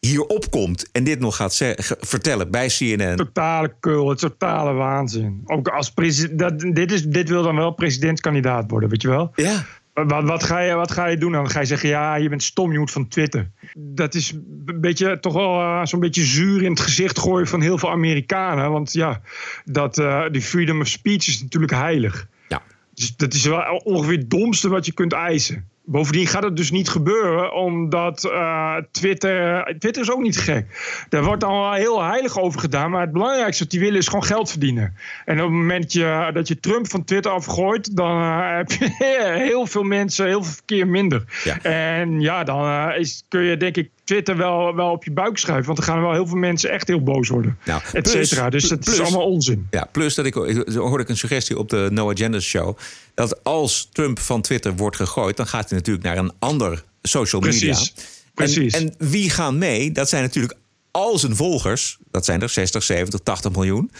[0.00, 1.60] hier opkomt en dit nog gaat
[2.00, 3.16] vertellen bij CNN.
[3.16, 3.74] Totale
[4.08, 5.42] het totale waanzin.
[5.44, 6.74] Ook als president.
[6.74, 9.32] Dit, is, dit wil dan wel presidentskandidaat worden, weet je wel?
[9.34, 9.64] Ja.
[10.06, 11.32] Wat, wat, ga je, wat ga je doen?
[11.32, 13.50] Dan ga je zeggen, ja, je bent stom, je moet van Twitter.
[13.74, 14.32] Dat is
[14.66, 17.90] een beetje, toch wel eh, zo'n beetje zuur in het gezicht gooien van heel veel
[17.90, 18.70] Amerikanen.
[18.70, 19.20] Want ja,
[19.64, 22.28] dat, eh, die freedom of speech is natuurlijk heilig.
[22.48, 22.62] Ja.
[22.94, 25.68] Dus dat is wel ongeveer het domste wat je kunt eisen.
[25.90, 29.64] Bovendien gaat het dus niet gebeuren, omdat eh, Twitter.
[29.78, 30.66] Twitter is ook niet gek.
[31.08, 32.90] Daar wordt wel heel heilig over gedaan.
[32.90, 34.94] Maar het belangrijkste wat die willen is gewoon geld verdienen.
[35.24, 38.70] En op het moment dat je, dat je Trump van Twitter afgooit, dan eh, heb
[38.70, 38.90] je
[39.32, 41.24] heel veel mensen, heel veel verkeer minder.
[41.62, 45.38] En ja, dan eh, is, kun je denk ik Twitter wel, wel op je buik
[45.38, 45.66] schuiven.
[45.66, 47.58] Want dan gaan er wel heel veel mensen echt heel boos worden.
[47.64, 48.50] Nou, et cetera.
[48.50, 49.66] Dus dat is allemaal onzin.
[49.70, 50.34] Ja, plus dat ik
[50.74, 52.76] hoorde ik een suggestie op de No Agenda show.
[53.14, 57.40] Dat als Trump van Twitter wordt gegooid, dan gaat hij natuurlijk naar een ander social
[57.40, 57.74] media.
[57.74, 57.94] Precies,
[58.34, 58.74] precies.
[58.74, 59.92] En, en wie gaan mee?
[59.92, 60.54] Dat zijn natuurlijk
[60.90, 61.98] al zijn volgers.
[62.10, 63.90] Dat zijn er 60, 70, 80 miljoen.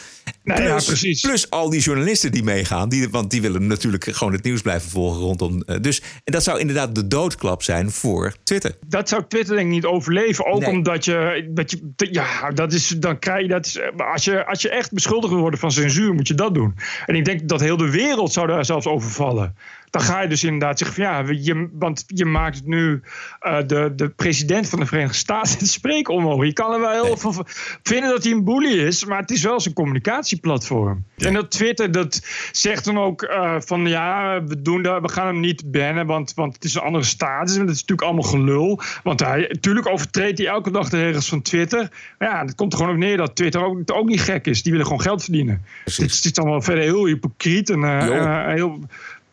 [0.44, 1.20] Ja, plus, precies.
[1.20, 2.88] plus al die journalisten die meegaan.
[2.88, 5.62] Die, want die willen natuurlijk gewoon het nieuws blijven volgen rondom.
[5.62, 8.76] eh, Dus, en dat zou inderdaad de doodklap zijn voor Twitter.
[8.86, 10.46] dat zou Twitter denk ik niet overleven.
[10.46, 10.68] Ook Nee.
[10.70, 11.92] omdat je, dat je.
[12.10, 12.88] Ja, dat is.
[12.88, 13.80] Dan krijg je dat.
[14.12, 16.74] Als je, als je echt beschuldigd wil worden van censuur, moet je dat doen.
[17.06, 19.54] En ik denk dat heel de wereld zou daar zelfs over vallen.
[19.90, 23.02] Dan ga je dus inderdaad zeggen van ja, je, want je maakt nu
[23.40, 26.58] eh, de, de president van de Verenigde Staten het spreken onmogelijk.
[26.58, 27.44] Je kan er wel heel veel
[27.82, 31.04] vinden dat hij een bully is, maar het is wel zijn communicatieplatform.
[31.16, 32.20] En dat Twitter dat
[32.52, 36.34] zegt dan ook eh, van ja, we, doen dat, we gaan hem niet bannen, want,
[36.34, 37.56] want het is een andere status.
[37.56, 38.80] En dat is natuurlijk allemaal gelul.
[39.02, 41.90] Want hij, natuurlijk overtreedt hij elke dag de regels van Twitter.
[42.18, 44.62] Maar ja, het komt er gewoon op neer dat Twitter ook, ook niet gek is.
[44.62, 45.64] Die willen gewoon geld verdienen.
[45.84, 48.80] Het is allemaal verder heel hypocriet en eh, heel.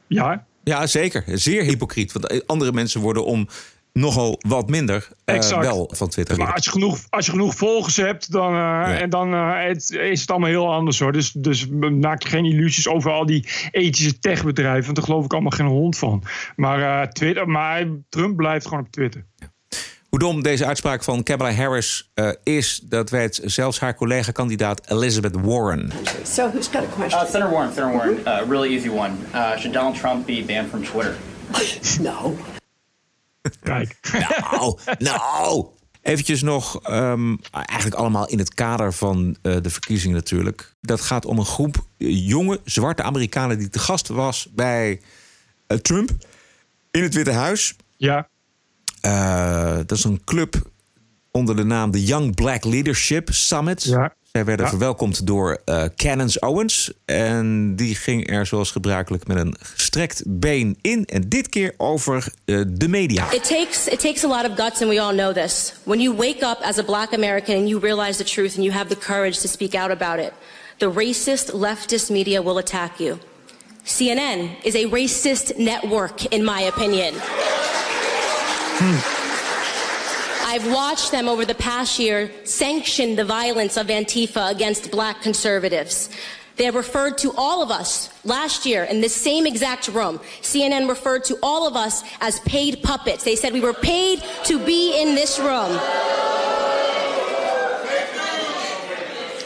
[0.07, 1.23] Ja, Ja, zeker.
[1.25, 2.11] Zeer hypocriet.
[2.11, 3.47] Want eh, andere mensen worden om
[3.93, 6.37] nogal wat minder eh, wel van Twitter.
[6.37, 10.21] Maar als je genoeg, als je genoeg volgers hebt, dan, eh, en dan het, is
[10.21, 11.11] het allemaal heel anders hoor.
[11.11, 11.67] Dus, dus
[12.01, 14.83] maak je geen illusies over al die ethische techbedrijven.
[14.83, 16.23] Want daar geloof ik allemaal geen hond van.
[16.55, 19.25] Maar, Twitter, maar Trump blijft gewoon op Twitter.
[20.17, 25.35] Hoe dom deze uitspraak van Kamala Harris eh, is, dat weet zelfs haar collega-kandidaat Elizabeth
[25.41, 25.91] Warren.
[26.23, 27.23] So who's got a question?
[27.23, 29.13] Uh, Senator Warren, Senator Warren, uh, really easy one.
[29.33, 31.15] Uh, should Donald Trump be banned from Twitter?
[32.11, 32.37] no.
[33.63, 33.97] Kijk.
[34.51, 35.65] Nou, nou.
[36.01, 40.73] Eventjes nog, ehm, eigenlijk allemaal in het kader van eh, de verkiezingen natuurlijk.
[40.81, 45.01] Dat gaat om een groep eh, jonge zwarte Amerikanen die te gast was bij
[45.81, 46.09] Trump
[46.91, 47.75] in het Witte Huis.
[47.97, 48.27] Ja.
[49.01, 50.55] Eh, dat is een club
[51.31, 53.81] onder de naam de Young Black Leadership Summit.
[54.31, 54.69] Zij werden Ja.
[54.71, 56.91] verwelkomd door eh Cannons Owens.
[57.05, 61.05] En die ging er zoals gebruikelijk met een gestrekt been in.
[61.05, 63.31] En dit keer over eh, de media.
[63.31, 65.73] It takes it takes a lot of guts, and we all know this.
[65.83, 68.71] When you wake up as a Black American and you realize the truth and you
[68.75, 70.31] have the courage to speak out about it,
[70.77, 73.17] the racist leftist media will attack you.
[73.83, 77.13] CNN is a racist network, in my opinion.
[78.79, 79.27] Hmm.
[80.45, 86.09] I've watched them over the past year sanction the violence of Antifa against black conservatives.
[86.57, 90.19] They referred to all of us last year in this same exact room.
[90.41, 93.23] CNN referred to all of us as paid puppets.
[93.23, 95.71] They said we were paid to be in this room.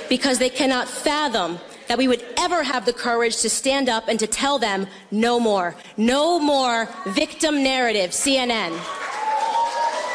[0.09, 1.57] Because they cannot fathom
[1.87, 5.39] that we would ever have the courage to stand up and to tell them no
[5.39, 5.75] more.
[5.97, 8.71] No more victim narrative, CNN.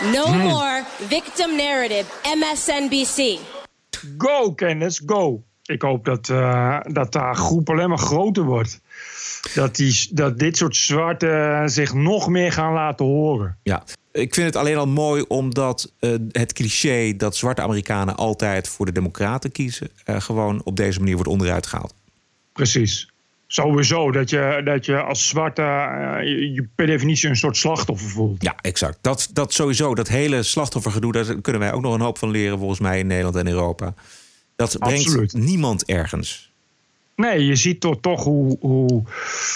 [0.03, 0.39] No Hmm.
[0.39, 3.39] more victim narrative, MSNBC.
[4.19, 5.43] Go, Kennis, go.
[5.65, 8.81] Ik hoop dat, eh, dat de groep alleen maar groter wordt.
[9.55, 13.59] Dat, die, dat dit soort zwarte zich nog meer gaan laten horen.
[13.63, 18.69] Ja, ik vind het alleen al mooi omdat eh, het cliché dat zwarte Amerikanen altijd
[18.69, 21.95] voor de Democraten kiezen, eh, gewoon op deze manier wordt onderuit gehaald.
[22.53, 23.09] Precies.
[23.47, 28.43] Sowieso, dat je, dat je als zwarte eh, je, per definitie een soort slachtoffer voelt.
[28.43, 28.99] Ja, exact.
[29.01, 32.59] Dat, dat sowieso, dat hele slachtoffergedoe, daar kunnen wij ook nog een hoop van leren,
[32.59, 33.95] volgens mij in Nederland en Europa.
[34.57, 36.46] Dat brengt niemand ergens.
[37.17, 39.03] Nee, je ziet toch, toch hoe, hoe.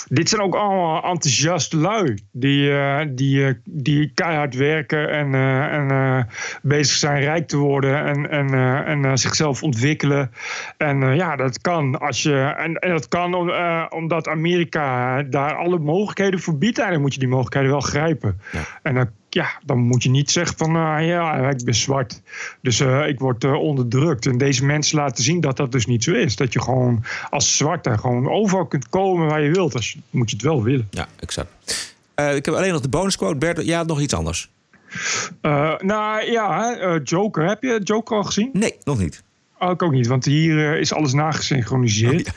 [0.09, 2.19] Dit zijn ook allemaal enthousiaste lui.
[2.33, 6.29] Die, eh, die, eh, die keihard werken en, eh, en
[6.63, 8.05] bezig zijn rijk te worden.
[8.05, 8.55] En, en,
[9.03, 10.31] en zichzelf ontwikkelen.
[10.77, 11.99] En ja, dat kan.
[11.99, 13.53] Als je, en, en dat kan om,
[13.89, 16.79] omdat Amerika daar alle mogelijkheden voor biedt.
[16.79, 18.41] Eigenlijk moet je die mogelijkheden wel grijpen.
[18.83, 22.22] En dan ja, dan moet je niet zeggen van ah, ja, ik ben zwart.
[22.62, 24.26] Dus eh, ik word eh, onderdrukt.
[24.26, 26.37] En deze mensen laten zien dat dat dus niet zo is.
[26.37, 29.74] Dat je gewoon als zwarte gewoon overal kunt komen waar je wilt.
[29.74, 30.89] Als je, moet je het wel willen.
[30.91, 31.51] Ja, exact.
[32.14, 33.37] Ik heb alleen nog de bonusquote.
[33.37, 34.51] Bert, ja, nog iets anders.
[35.78, 37.49] Nou ja, Joker.
[37.49, 38.51] Heb je Joker al gezien?
[38.53, 39.22] Nee, nog niet.
[39.61, 42.31] Oh, ik ook niet, want hier is alles nagesynchroniseerd.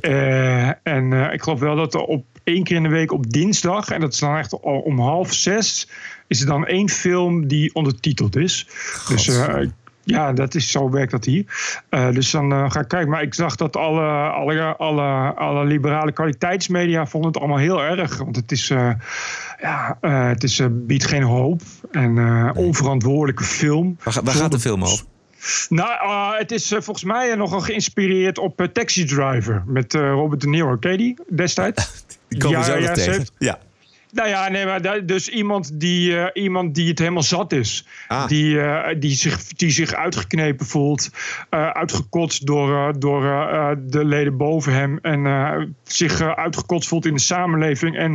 [0.00, 3.30] Eh, en eh, ik geloof wel dat er op één keer in de week op
[3.32, 5.88] dinsdag, en dat is dan echt om half zes,
[6.26, 8.68] is er dan één film die ondertiteld is.
[9.08, 9.68] Dus eh,
[10.02, 11.44] ja, dat is, zo werkt dat hier.
[11.88, 13.08] Eh, dus dan eh, ga ik kijken.
[13.10, 18.16] Maar ik zag dat alle, alle, alle, alle liberale kwaliteitsmedia vonden het allemaal heel erg.
[18.18, 18.68] Want het is,
[19.60, 21.60] ja, het is, biedt geen hoop.
[21.90, 22.18] En
[22.56, 23.96] onverantwoordelijke film.
[24.02, 25.04] Waar, ga- waar gaat de film over?
[25.68, 30.76] Nou, het is volgens mij nogal geïnspireerd op Taxi Driver met Robert De Niro.
[30.76, 31.92] Ken je die destijds?
[32.28, 33.12] Die komen we zo nog tegen.
[33.12, 33.34] 70.
[33.38, 33.58] Ja.
[34.14, 37.86] Nou ja, nee, maar dus iemand die, eh, iemand die het helemaal zat is.
[38.08, 38.26] Ah.
[38.26, 41.10] Die, eh, die, zich, die zich uitgeknepen voelt.
[41.50, 43.22] eh, uitgekotst door, door
[43.86, 44.98] de leden boven hem.
[45.02, 47.96] En zich uitgekotst voelt in de samenleving.
[47.96, 48.14] En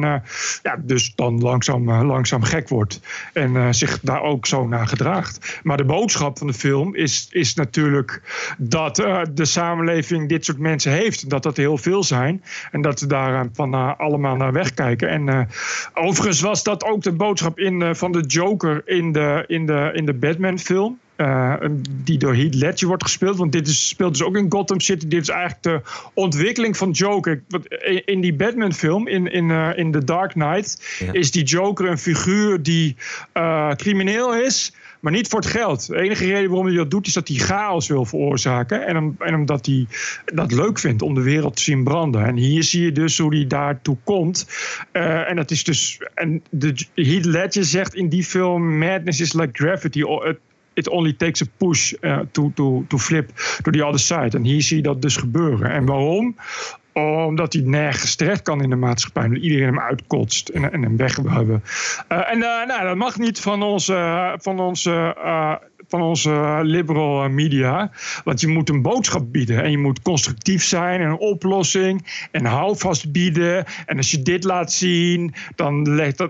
[0.64, 3.00] ja, dus dan langzaam, langzaam gek wordt.
[3.34, 5.60] En zich daar ook zo naar gedraagt.
[5.64, 8.22] Maar de boodschap van de film is, is natuurlijk
[8.58, 8.96] dat
[9.34, 11.30] de samenleving dit soort mensen heeft.
[11.30, 12.44] Dat dat heel veel zijn.
[12.72, 15.10] En dat we daar van allemaal naar wegkijken.
[15.10, 15.50] En
[15.94, 19.92] overigens was dat ook de boodschap in, eh, van de Joker in de, in de,
[19.94, 21.00] in de Batman-film.
[21.16, 21.54] Eh,
[22.04, 23.38] die door Heath Ledger wordt gespeeld.
[23.38, 25.08] Want dit is, speelt dus ook in Gotham City.
[25.08, 25.82] Dit is eigenlijk de
[26.14, 27.44] ontwikkeling van Joker.
[27.48, 31.90] Want in, in die Batman-film, in, in, eh, in The Dark Knight, is die Joker
[31.90, 32.96] een figuur die
[33.76, 34.74] crimineel is.
[35.00, 35.88] Maar niet voor het geld.
[35.88, 38.88] De enige reden waarom hij dat doet, is dat hij chaos wil veroorzaken.
[38.88, 39.88] En, en omdat hij
[40.26, 42.26] dat leuk vindt om de wereld te zien branden.
[42.26, 44.48] En hier zie je dus hoe hij daartoe komt.
[44.92, 46.02] Eh, en dat is dus.
[46.14, 50.04] En de, Heath Ledger zegt in die film: Madness is like gravity.
[50.74, 53.30] It only takes a push eh, to, to, to flip
[53.62, 54.38] to the other side.
[54.38, 55.72] En hier zie je dat dus gebeuren.
[55.72, 56.36] En waarom?
[56.94, 59.24] Omdat hij nergens terecht kan in de maatschappij.
[59.24, 61.64] Omdat iedereen hem uitkotst en, en hem weg wil hebben.
[62.08, 65.56] Eh, en eh, nou, dat mag niet van onze, van onze, eh,
[65.88, 67.92] van onze liberal media.
[68.24, 69.64] Want je moet een boodschap bieden.
[69.64, 72.28] En je moet constructief zijn en een oplossing.
[72.32, 73.66] En houvast bieden.
[73.86, 76.30] En als je dit laat zien, dan legt dat,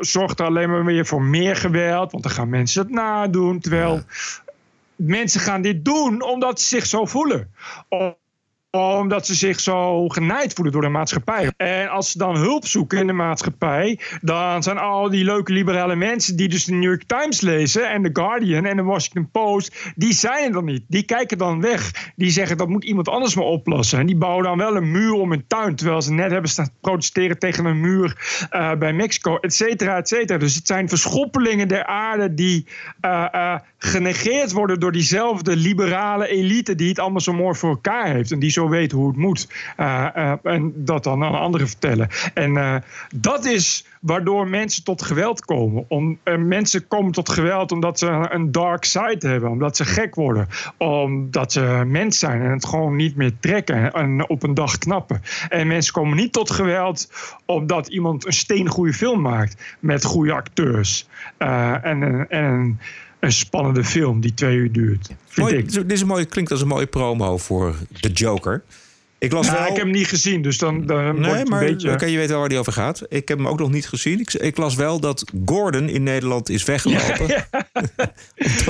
[0.00, 2.12] zorgt er alleen maar weer voor meer geweld.
[2.12, 3.60] Want dan gaan mensen het nadoen.
[3.60, 4.02] Terwijl
[4.96, 7.50] mensen gaan dit doen omdat ze zich zo voelen.
[8.70, 11.52] Om- omdat ze zich zo genaaid voelen door de maatschappij.
[11.56, 15.96] En als ze dan hulp zoeken in de maatschappij, dan zijn al die leuke liberale
[15.96, 19.92] mensen die dus de New York Times lezen en de Guardian en de Washington Post,
[19.96, 20.82] die zijn er dan niet.
[20.88, 22.12] Die kijken dan weg.
[22.16, 23.98] Die zeggen dat moet iemand anders maar oplossen.
[23.98, 26.68] En die bouwen dan wel een muur om hun tuin, terwijl ze net hebben staan
[26.80, 28.16] protesteren tegen een muur
[28.50, 30.38] eh, bij Mexico, et cetera, et cetera.
[30.38, 32.66] Dus het zijn verschoppelingen der aarde die
[33.00, 38.06] eh, eh, genegeerd worden door diezelfde liberale elite die het allemaal zo mooi voor elkaar
[38.06, 39.48] heeft en die zo zo weet hoe het moet.
[39.76, 42.08] Eh, eh, en dat dan aan anderen vertellen.
[42.34, 42.76] En eh,
[43.14, 45.84] dat is waardoor mensen tot geweld komen.
[45.88, 49.50] Om, mensen komen tot geweld omdat ze een dark side hebben.
[49.50, 50.48] Omdat ze gek worden.
[50.76, 53.92] Omdat ze mens zijn en het gewoon niet meer trekken.
[53.92, 55.22] En op een dag knappen.
[55.48, 57.08] En mensen komen niet tot geweld
[57.46, 59.76] omdat iemand een steengoede film maakt.
[59.78, 61.08] Met goede acteurs.
[61.38, 62.78] En, en
[63.20, 65.06] een spannende film die twee uur duurt.
[65.06, 65.72] Vind Mooi, ik.
[65.72, 68.62] dit is een mooie, klinkt als een mooie promo voor The Joker.
[69.18, 69.66] Ik las Nou, wel...
[69.68, 72.10] ik heb hem niet gezien, dus dan, dan Nee, maar een beetje...
[72.10, 73.02] je weet wel waar die over gaat.
[73.08, 74.20] Ik heb hem ook nog niet gezien.
[74.20, 77.26] Ik, ik las wel dat Gordon in Nederland is weggelopen.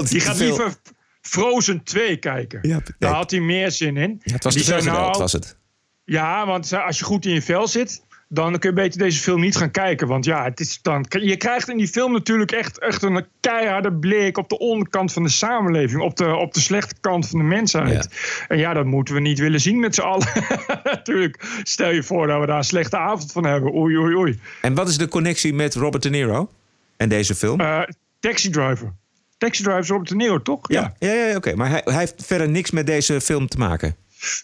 [0.09, 0.74] Die gaat veel- liever
[1.20, 2.59] Frozen 2 kijken.
[2.62, 4.20] Ja, Daar had hij meer zin in.
[4.22, 5.57] Ja, het was Die te veel zei, geweld, nou, was het.
[6.05, 8.03] Ja, want als je goed in je vel zit,
[8.33, 10.07] dan kun je beter deze film niet gaan kijken.
[10.07, 13.93] Want ja, het is dan, je krijgt in die film natuurlijk echt, echt een keiharde
[13.93, 16.03] blik op de onderkant van de samenleving.
[16.03, 18.09] Op de, op de slechte kant van de mensheid.
[18.49, 20.28] En ja, dat moeten we niet willen zien met z'n allen.
[20.85, 21.61] natuurlijk.
[21.62, 23.74] Stel je voor dat we daar een slechte avond van hebben.
[23.74, 24.41] Oei, oei, oei.
[24.61, 26.51] En wat is de connectie met Robert De Niro
[26.97, 27.61] en deze film?
[27.61, 27.81] Eh,
[28.20, 28.93] Taxi Driver.
[29.39, 30.61] Taxi Driver is Robert De Niro, toch?
[30.68, 31.55] ja, ja, ja, oké.
[31.55, 33.97] Maar hij, hij heeft verder niks met deze film te maken.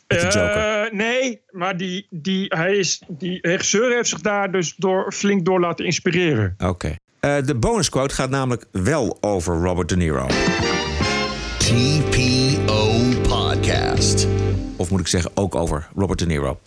[0.06, 0.84] Met de Joker.
[0.84, 5.44] Eh, nee, maar die, die, hij is, die regisseur heeft zich daar dus door, flink
[5.44, 6.54] door laten inspireren.
[6.58, 6.96] Oké.
[7.20, 10.26] Eh, de bonusquote gaat namelijk wel over Robert De Niro.
[11.58, 14.26] TPO Podcast.
[14.76, 16.60] Of moet ik zeggen, ook over Robert De Niro.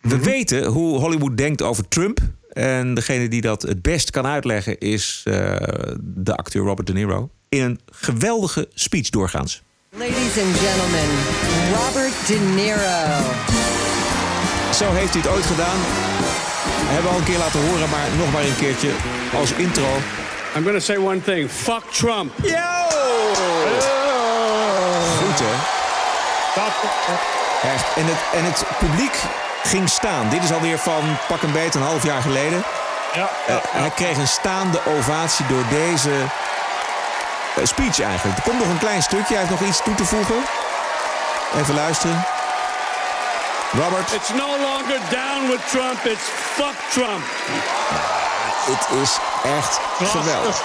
[0.00, 2.18] We weten hoe Hollywood denkt over Trump.
[2.52, 5.56] En degene die dat het best kan uitleggen is eh,
[6.00, 7.30] de acteur Robert De Niro.
[7.48, 9.62] In een geweldige speech doorgaans.
[9.98, 11.08] Ladies and gentlemen,
[11.76, 13.22] Robert De Niro.
[14.72, 15.78] Zo heeft hij het ooit gedaan.
[16.86, 18.90] Hebben we al een keer laten horen, maar nog maar een keertje
[19.38, 19.88] als intro.
[20.56, 21.50] I'm going to say one thing.
[21.50, 22.32] Fuck Trump.
[22.42, 22.58] Yo!
[25.18, 25.54] Goed hè?
[27.74, 27.84] Echt.
[27.96, 29.14] En het, en het publiek
[29.64, 30.28] ging staan.
[30.28, 32.62] Dit is alweer van pak een beet een half jaar geleden.
[33.14, 36.10] Ja, Eh, hij kreeg een staande ovatie door deze
[37.62, 38.38] speech eigenlijk.
[38.38, 39.34] Er komt nog een klein stukje.
[39.34, 40.36] Hij heeft nog iets toe te voegen.
[41.56, 42.24] Even luisteren.
[43.72, 44.12] Robert.
[44.12, 46.04] It's no longer down with Trump.
[46.04, 46.24] It's
[46.56, 47.24] fuck Trump.
[48.64, 49.18] Het is
[49.58, 50.62] echt geweldig.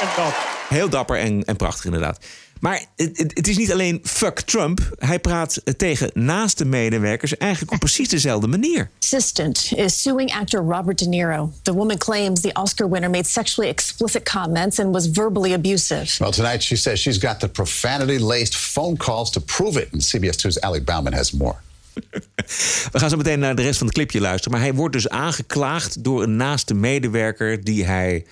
[0.69, 2.17] Heel dapper en, en prachtig inderdaad.
[2.59, 4.79] Maar het, het- is niet alleen fuck Trump.
[4.99, 8.89] Hij praat tegen naaste medewerkers eigenlijk op precies dezelfde manier.
[9.01, 11.51] assistant is suing actor Robert De Niro.
[11.61, 16.15] The woman claims the Oscar winner made sexually explicit comments and was verbally abusive.
[16.19, 19.87] Well, tonight she says she's got the profanity laced phone calls to prove it.
[19.93, 21.55] And CBS 2's Alec Bauman has more.
[22.91, 24.51] We gaan zo meteen naar de rest van het clipje luisteren.
[24.51, 28.25] Maar hij wordt dus aangeklaagd door een naaste medewerker die hij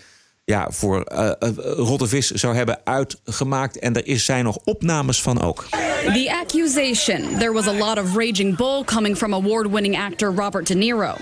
[0.46, 3.80] ja, voor eh eh, rotte vis zou hebben uitgemaakt.
[3.80, 5.68] En er is, zijn nog opnames van ook.
[6.14, 10.68] The accusation there was a lot of raging bull coming from award winning actor Robert
[10.68, 11.16] De Niro.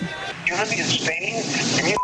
[0.46, 1.34] You're living in Spain
[1.78, 1.96] and you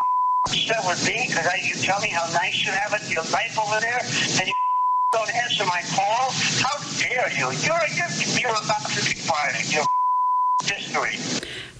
[0.48, 3.80] upset with me because you tell me how nice you have it, your life over
[3.80, 4.02] there,
[4.40, 4.54] and you
[5.18, 6.32] don't answer my call.
[6.64, 7.48] How dare you?
[7.66, 9.56] You're you're, you're about to be fired.
[9.74, 9.88] You're
[10.76, 11.18] history.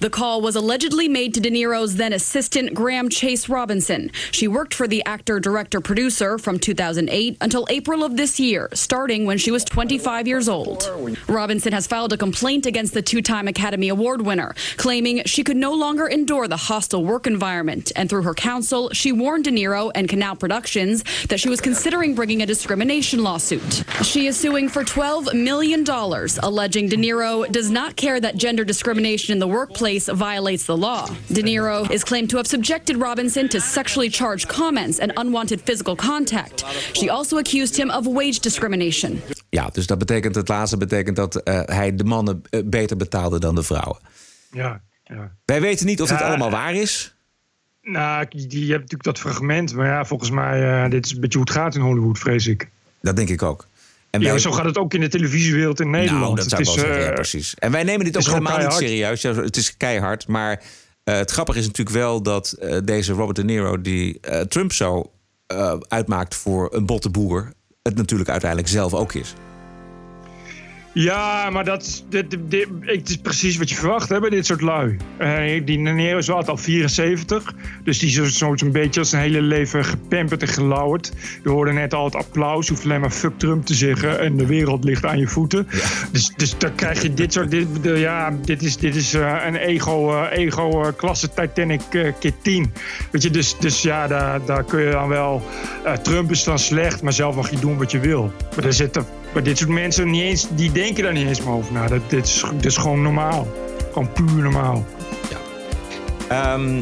[0.00, 4.10] The call was allegedly made to De Niro's then assistant Graham Chase Robinson.
[4.30, 9.26] She worked for the actor, director, producer from 2008 until April of this year, starting
[9.26, 10.90] when she was 25 years old.
[11.28, 15.58] Robinson has filed a complaint against the two time Academy Award winner, claiming she could
[15.58, 17.92] no longer endure the hostile work environment.
[17.94, 22.14] And through her counsel, she warned De Niro and Canal Productions that she was considering
[22.14, 23.84] bringing a discrimination lawsuit.
[24.02, 25.84] She is suing for $12 million,
[26.42, 31.08] alleging De Niro does not care that gender discrimination in the workplace violates the law.
[31.26, 35.94] De Niro is claimed to have subjected Robinson to sexually charged comments and unwanted physical
[35.96, 36.64] contact.
[36.92, 39.22] She also accused him of wage discrimination.
[39.48, 43.38] Ja, dus dat betekent het laatste betekent dat eh, hij de mannen eh, beter betaalde
[43.38, 43.98] dan de vrouwen.
[44.52, 45.32] Ja, ja.
[45.44, 46.26] Wij weten niet of dit Ja.
[46.26, 47.14] allemaal waar is.
[47.82, 49.74] Nou, die, die hebt natuurlijk dat fragment.
[49.74, 52.46] Maar ja, volgens mij, uh, dit is een beetje hoe het gaat in Hollywood, vrees
[52.46, 52.68] ik.
[53.00, 53.66] Dat denk ik ook.
[54.10, 56.22] En ja, wij- zo gaat het ook in de televisiewereld in Nederland.
[56.22, 57.54] Nou, dat zou ik wel ja, eh, precies.
[57.58, 59.22] En wij nemen dit ook helemaal niet serieus.
[59.22, 60.28] Ja, het is keihard.
[60.28, 60.62] Maar
[61.04, 63.80] eh, het grappige is natuurlijk wel dat eh, deze Robert De Niro...
[63.80, 65.10] die Trump zo
[65.88, 67.52] uitmaakt voor een botte boer...
[67.82, 69.34] het natuurlijk uiteindelijk zelf ook is.
[70.92, 74.60] Ja, maar dat, dit, dit, het is precies wat je verwacht hè, bij dit soort
[74.60, 74.96] lui.
[75.16, 77.54] Eh, die Nero is wel al 74.
[77.84, 81.12] Dus die is zo- zo- zo'n beetje als een hele leven gepamperd en gelauwerd.
[81.42, 82.66] Je hoorde net al het applaus.
[82.66, 84.20] Je hoeft alleen maar fuck Trump te zeggen.
[84.20, 85.66] En de wereld ligt aan je voeten.
[86.12, 87.50] Dus, dus dan krijg je dit soort...
[87.50, 92.14] Dit, de- ja, dit is, dit is eh, een ego, eh, ego klasse Titanic keer
[92.42, 92.72] 10.
[93.10, 95.42] Weet je, dus, dus ja, daar, daar kun je dan wel...
[96.02, 98.32] Trump is dan slecht, maar zelf mag je doen wat je wil.
[98.56, 99.04] Maar er zitten...
[99.32, 100.10] Maar dit soort mensen
[100.50, 101.86] die denken daar niet eens meer over na.
[101.86, 103.48] Dat, dit, is, is gewoon normaal.
[103.92, 104.84] Gewoon puur normaal.
[106.28, 106.80] Ehm,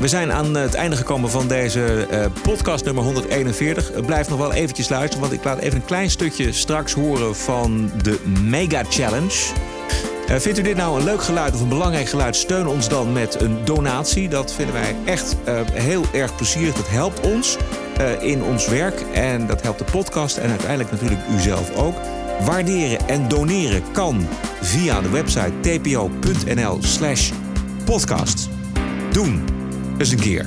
[0.00, 3.92] we zijn aan het einde gekomen van deze eh, podcast nummer 141.
[3.92, 7.36] Eh, Blijf nog wel eventjes luisteren, want ik laat even een klein stukje straks horen
[7.36, 9.52] van de Mega Challenge.
[10.32, 12.36] Eh, vindt u dit nou een leuk geluid of een belangrijk geluid?
[12.36, 14.28] Steun ons dan met een donatie.
[14.28, 16.74] Dat vinden wij echt eh, heel erg plezierig.
[16.74, 17.56] Dat helpt ons
[17.96, 21.94] eh, in ons werk en dat helpt de podcast en uiteindelijk natuurlijk u zelf ook.
[22.44, 24.26] Waarderen en doneren kan
[24.60, 27.30] via de website tpo.nl slash
[27.84, 28.48] podcast.
[29.10, 29.44] Doen.
[29.98, 30.46] eens een keer.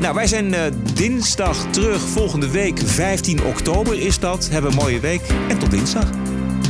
[0.00, 0.54] Nou, wij zijn
[0.94, 2.00] dinsdag terug.
[2.00, 4.48] Volgende week, 15 oktober is dat.
[4.50, 6.10] Hebben een mooie week en tot dinsdag.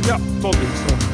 [0.05, 1.08] Ja, tot dinsdag.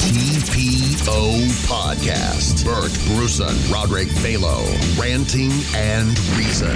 [0.00, 2.64] TPO Podcast.
[2.64, 4.64] Bert Bruson, Roderick Balo,
[4.98, 6.74] Ranting and Reason.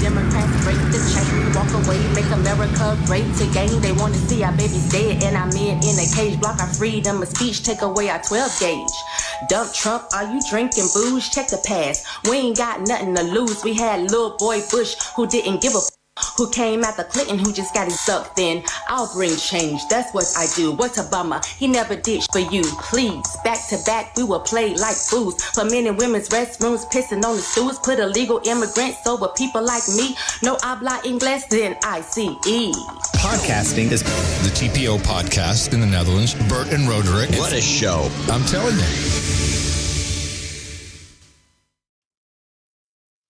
[0.00, 3.80] Democrats break the chain, walk away, make America great again.
[3.80, 6.72] They want to see our babies dead and our men in a cage, block our
[6.74, 8.96] freedom of speech, take away our 12 gauge.
[9.48, 11.28] Dump Trump, are you drinking booze?
[11.30, 12.06] Check the past.
[12.28, 13.64] We ain't got nothing to lose.
[13.64, 15.80] We had little boy Bush who didn't give a
[16.36, 18.62] who came after Clinton who just got his sucked in.
[18.88, 20.72] I'll bring change, that's what I do.
[20.72, 21.40] What's a bummer?
[21.58, 22.62] He never did for you.
[22.90, 25.42] Please, back to back, we will play like fools.
[25.42, 27.78] For men and women's restrooms, pissing on the stools.
[27.78, 30.16] Put illegal immigrants over people like me.
[30.42, 32.72] No habla inglés, then I see E.
[33.16, 36.34] Podcasting is the TPO podcast in the Netherlands.
[36.48, 37.30] Bert and Roderick.
[37.38, 38.10] What a show.
[38.28, 39.39] I'm telling you.